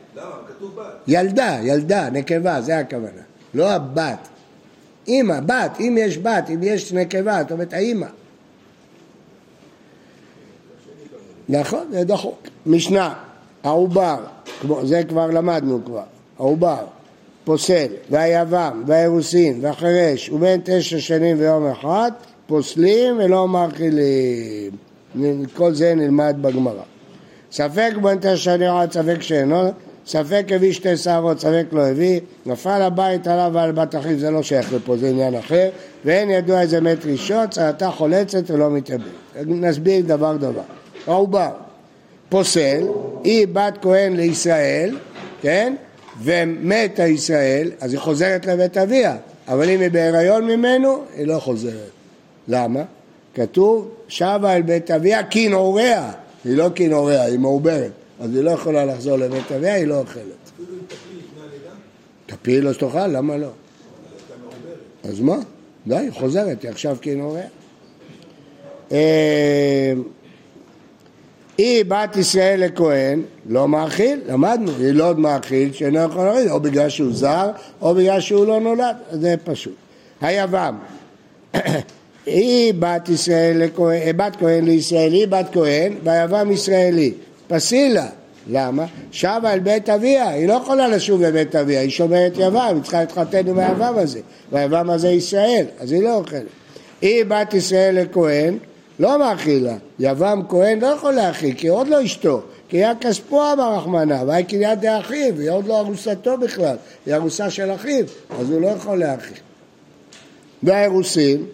ילדה, 1.08 1.58
ילדה, 1.62 2.10
נקבה, 2.10 2.60
זה 2.60 2.78
הכוונה. 2.78 3.22
לא 3.54 3.70
הבת. 3.70 4.28
אימא, 5.06 5.40
בת, 5.40 5.80
אם 5.80 5.98
יש 6.00 6.18
בת, 6.18 6.50
אם 6.50 6.62
יש 6.62 6.92
נקבה, 6.92 7.42
זאת 7.42 7.52
אומרת 7.52 7.72
האימא. 7.72 8.06
נכון, 11.48 11.86
זה 11.90 12.04
דחוק. 12.04 12.42
משנה, 12.66 13.14
העובר, 13.62 14.16
זה 14.82 15.02
כבר 15.08 15.26
למדנו 15.26 15.80
כבר, 15.84 16.02
העובר, 16.38 16.84
פוסל, 17.44 17.86
והיבם, 18.10 18.82
והאירוסין, 18.86 19.58
והחירש, 19.60 20.30
ובין 20.30 20.60
תשע 20.64 21.00
שנים 21.00 21.36
ויום 21.38 21.66
אחד, 21.66 22.10
פוסלים 22.46 23.18
ולא 23.18 23.48
מאכילים. 23.48 24.70
כל 25.54 25.74
זה 25.74 25.94
נלמד 25.94 26.36
בגמרא. 26.40 26.82
ספק 27.52 27.92
בין 28.02 28.18
תשע 28.18 28.36
שנים 28.36 28.70
עד 28.70 28.92
ספק 28.92 29.22
שאינו 29.22 29.70
ספק 30.06 30.44
הביא 30.50 30.72
שתי 30.72 30.96
שערות, 30.96 31.40
ספק 31.40 31.64
לא 31.72 31.86
הביא, 31.86 32.20
נפל 32.46 32.82
הבית 32.82 33.26
עליו 33.26 33.50
ועל 33.54 33.72
בת 33.72 33.94
אחיו, 33.94 34.18
זה 34.18 34.30
לא 34.30 34.42
שייך 34.42 34.72
לפה, 34.72 34.96
זה 34.96 35.08
עניין 35.08 35.34
אחר, 35.34 35.68
ואין 36.04 36.30
ידוע 36.30 36.60
איזה 36.60 36.80
מת 36.80 37.06
ראשון, 37.06 37.46
צרתה 37.46 37.90
חולצת 37.90 38.50
ולא 38.50 38.70
מתאבד. 38.70 39.04
נסביר 39.46 40.04
דבר 40.06 40.36
דבר. 40.36 40.62
העובר 41.06 41.50
פוסל, 42.28 42.82
היא 43.24 43.46
בת 43.52 43.78
כהן 43.82 44.16
לישראל, 44.16 44.98
כן? 45.42 45.74
ומת 46.22 47.00
הישראל, 47.00 47.70
אז 47.80 47.92
היא 47.92 48.00
חוזרת 48.00 48.46
לבית 48.46 48.76
אביה, 48.76 49.16
אבל 49.48 49.70
אם 49.70 49.80
היא 49.80 49.90
בהיריון 49.90 50.46
ממנו, 50.46 50.98
היא 51.16 51.26
לא 51.26 51.38
חוזרת. 51.38 51.90
למה? 52.48 52.82
כתוב, 53.34 53.88
שבה 54.08 54.56
אל 54.56 54.62
בית 54.62 54.90
אביה 54.90 55.22
כנעוריה, 55.22 56.10
היא 56.44 56.56
לא 56.56 56.68
כנעוריה, 56.74 57.22
היא 57.22 57.38
מעוברת. 57.38 57.90
אז 58.22 58.34
היא 58.34 58.42
לא 58.44 58.50
יכולה 58.50 58.84
לחזור 58.84 59.16
לבית 59.16 59.52
אביה, 59.52 59.74
היא 59.74 59.86
לא 59.86 59.98
אוכלת. 59.98 60.50
תפיל 62.26 62.64
לא 62.64 62.72
שתאכל, 62.72 63.06
למה 63.06 63.36
לא? 63.36 63.48
אז 65.04 65.20
מה? 65.20 65.36
די, 65.86 65.96
היא 65.96 66.10
חוזרת, 66.10 66.62
היא 66.62 66.70
עכשיו 66.70 66.96
כנוריה. 67.00 67.46
אה, 68.92 69.92
היא 71.58 71.84
בת 71.88 72.16
ישראל 72.16 72.64
לכהן, 72.64 73.22
לא 73.48 73.68
מאכיל, 73.68 74.20
למדנו, 74.28 74.70
היא 74.78 74.92
לא 74.92 75.14
מאכיל 75.14 75.72
שאינו 75.72 75.98
יכול 75.98 76.24
להוריד, 76.24 76.48
או 76.48 76.60
בגלל 76.60 76.88
שהוא 76.88 77.12
זר, 77.12 77.50
או 77.80 77.94
בגלל 77.94 78.20
שהוא 78.20 78.46
לא 78.46 78.60
נולד, 78.60 78.96
זה 79.12 79.34
פשוט. 79.44 79.74
היבם, 80.20 80.78
היא 82.26 82.74
בת 82.78 83.08
ישראל 83.08 83.64
לכהן, 83.64 84.16
בת 84.16 84.36
כהן 84.36 84.64
לישראל, 84.64 85.12
היא 85.12 85.26
בת 85.28 85.46
כהן, 85.52 85.92
ויבם 86.04 86.50
ישראלי. 86.50 87.12
פסילה. 87.52 88.06
למה? 88.50 88.84
שבה 89.12 89.52
אל 89.52 89.58
בית 89.58 89.88
אביה, 89.88 90.28
היא 90.28 90.48
לא 90.48 90.52
יכולה 90.52 90.88
לשוב 90.88 91.22
לבית 91.22 91.56
אביה, 91.56 91.80
היא 91.80 91.90
שומרת 91.90 92.32
יבם, 92.36 92.72
היא 92.74 92.82
צריכה 92.82 93.00
להתחתן 93.00 93.48
עם 93.48 93.58
היבם 93.58 93.94
הזה, 93.98 94.20
והיבם 94.52 94.90
הזה 94.90 95.08
ישראל, 95.08 95.64
אז 95.80 95.92
היא 95.92 96.02
לא 96.02 96.14
אוכלת. 96.14 96.42
היא 97.00 97.24
בת 97.28 97.54
ישראל 97.54 98.02
לכהן, 98.02 98.58
לא 98.98 99.18
מאכילה, 99.18 99.74
יבם 99.98 100.42
כהן 100.48 100.80
לא 100.80 100.86
יכול 100.86 101.12
להאכיל, 101.12 101.54
כי 101.54 101.68
עוד 101.68 101.88
לא 101.88 102.04
אשתו, 102.04 102.42
כי 102.68 102.76
היה 102.76 102.92
כספו 103.00 103.52
אמר 103.52 103.74
רחמנה, 103.74 104.22
והי 104.26 104.44
קניין 104.44 104.80
דאחיו, 104.80 105.40
היא 105.40 105.50
עוד 105.50 105.66
לא 105.66 105.78
ארוסתו 105.78 106.36
בכלל, 106.36 106.76
היא 107.06 107.14
ארוסה 107.14 107.50
של 107.50 107.74
אחיו, 107.74 108.04
אז 108.40 108.50
הוא 108.50 108.60
לא 108.60 108.66
יכול 108.66 108.98
להאכיל. 108.98 109.38
והאירוסין 110.62 111.44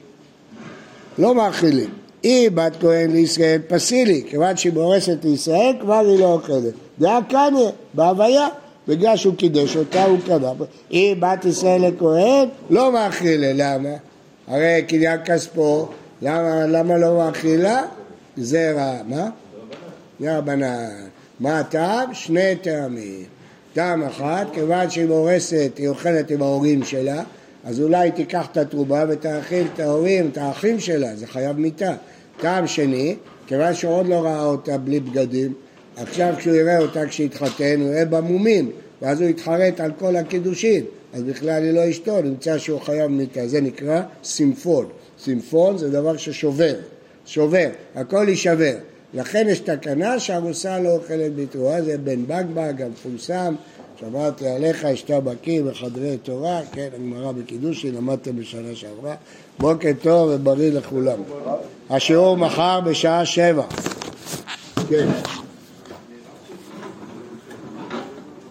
לא 1.18 1.34
מאכילים. 1.34 1.90
היא 2.22 2.50
בת 2.50 2.72
כהן 2.81 3.11
לישראל 3.11 3.61
פסילי, 3.68 4.22
כיוון 4.28 4.57
שהיא 4.57 4.72
מורסת 4.72 5.24
לישראל, 5.24 5.76
כבר 5.81 6.07
היא 6.09 6.20
לא 6.20 6.33
אוכלת. 6.33 6.74
דעה 6.98 7.20
קניה, 7.28 7.70
בהוויה, 7.94 8.48
בגלל 8.88 9.16
שהוא 9.16 9.35
קידש 9.35 9.76
אותה, 9.76 10.04
הוא 10.04 10.18
קנה. 10.26 10.52
היא 10.90 11.16
בת 11.20 11.44
ישראל 11.44 11.87
לכהן, 11.87 12.48
לא 12.70 12.92
מאכילה, 12.92 13.52
למה? 13.54 13.96
הרי 14.48 14.83
קניין 14.88 15.20
כספו, 15.24 15.88
למה, 16.22 16.66
למה 16.66 16.98
לא 16.98 17.16
מאכילה? 17.16 17.83
זרע, 18.37 18.92
מה? 19.07 19.28
רבנן. 20.20 20.88
מה 21.40 21.59
הטעם? 21.59 22.14
שני 22.14 22.57
טעמים. 22.57 23.24
טעם 23.72 24.02
אחד, 24.02 24.44
כיוון 24.52 24.90
שהיא 24.90 25.07
מורסת, 25.07 25.72
היא 25.76 25.88
אוכלת 25.88 26.31
עם 26.31 26.42
ההורים 26.42 26.85
שלה, 26.85 27.22
אז 27.68 27.81
אולי 27.81 28.11
תיקח 28.11 28.46
את 28.52 28.57
התרומה 28.57 29.04
ותאכיל 29.09 29.66
את 29.74 29.81
ההורים, 29.81 30.28
את 30.33 30.38
האחים 30.38 30.81
שלה, 30.81 31.16
זה 31.16 31.26
חייב 31.26 31.59
מיתה. 31.59 31.94
טעם 32.40 32.66
שני, 32.66 33.16
כיוון 33.46 33.74
שהוא 33.74 33.92
עוד 33.92 34.07
לא 34.07 34.14
ראה 34.14 34.44
אותה 34.44 34.78
בלי 34.78 35.00
בגדים, 35.00 35.52
עכשיו 35.96 36.35
כשהוא 36.38 36.54
יראה 36.54 36.78
אותה 36.78 37.07
כשהתחתן, 37.07 37.81
הוא 37.81 37.88
יראה 37.88 38.04
בה 38.04 38.20
מומים, 38.20 38.70
ואז 39.02 39.20
הוא 39.20 39.28
יתחרט 39.28 39.81
על 39.81 39.92
כל 39.98 40.16
הקידושין, 40.16 40.85
אז 41.14 41.22
בכלל 41.22 41.62
היא 41.62 41.72
לא 41.72 41.90
אשתו, 41.90 42.22
נמצא 42.22 42.59
שהוא 42.59 42.81
חייב 42.81 43.07
מיתה, 43.11 43.48
זה 43.48 43.61
נקרא 43.61 44.02
סימפון. 44.24 44.87
סימפון 45.22 45.78
זה 45.78 45.90
דבר 45.90 46.16
ששובר, 46.16 46.74
שובר, 47.26 47.68
הכל 47.94 48.26
יישבר. 48.28 48.74
לכן 49.14 49.46
יש 49.48 49.61
תקנה 49.61 50.20
שהרוסה 50.20 50.78
לא 50.78 50.88
אוכלת 50.88 51.37
בתרועה, 51.37 51.83
זה 51.83 51.98
בן 51.98 52.26
בגבג 52.26 52.83
המפורסם, 52.83 53.54
שמעתי 54.00 54.48
עליך, 54.48 54.84
אשתה 54.84 55.20
בקיא 55.20 55.62
בחדרי 55.62 56.16
תורה, 56.16 56.61
כן, 56.72 56.88
הגמרא 56.94 57.32
בקידושי, 57.32 57.90
למדתם 57.90 58.37
בשנה 58.37 58.74
שעברה. 58.74 59.14
בוקר 59.58 59.90
טוב 60.02 60.30
ובריא 60.32 60.72
לכולם. 60.72 61.18
השיעור 61.90 62.37
מחר 62.37 62.80
בשעה 62.80 63.26
שבע. 63.26 63.64
כן. 64.88 65.08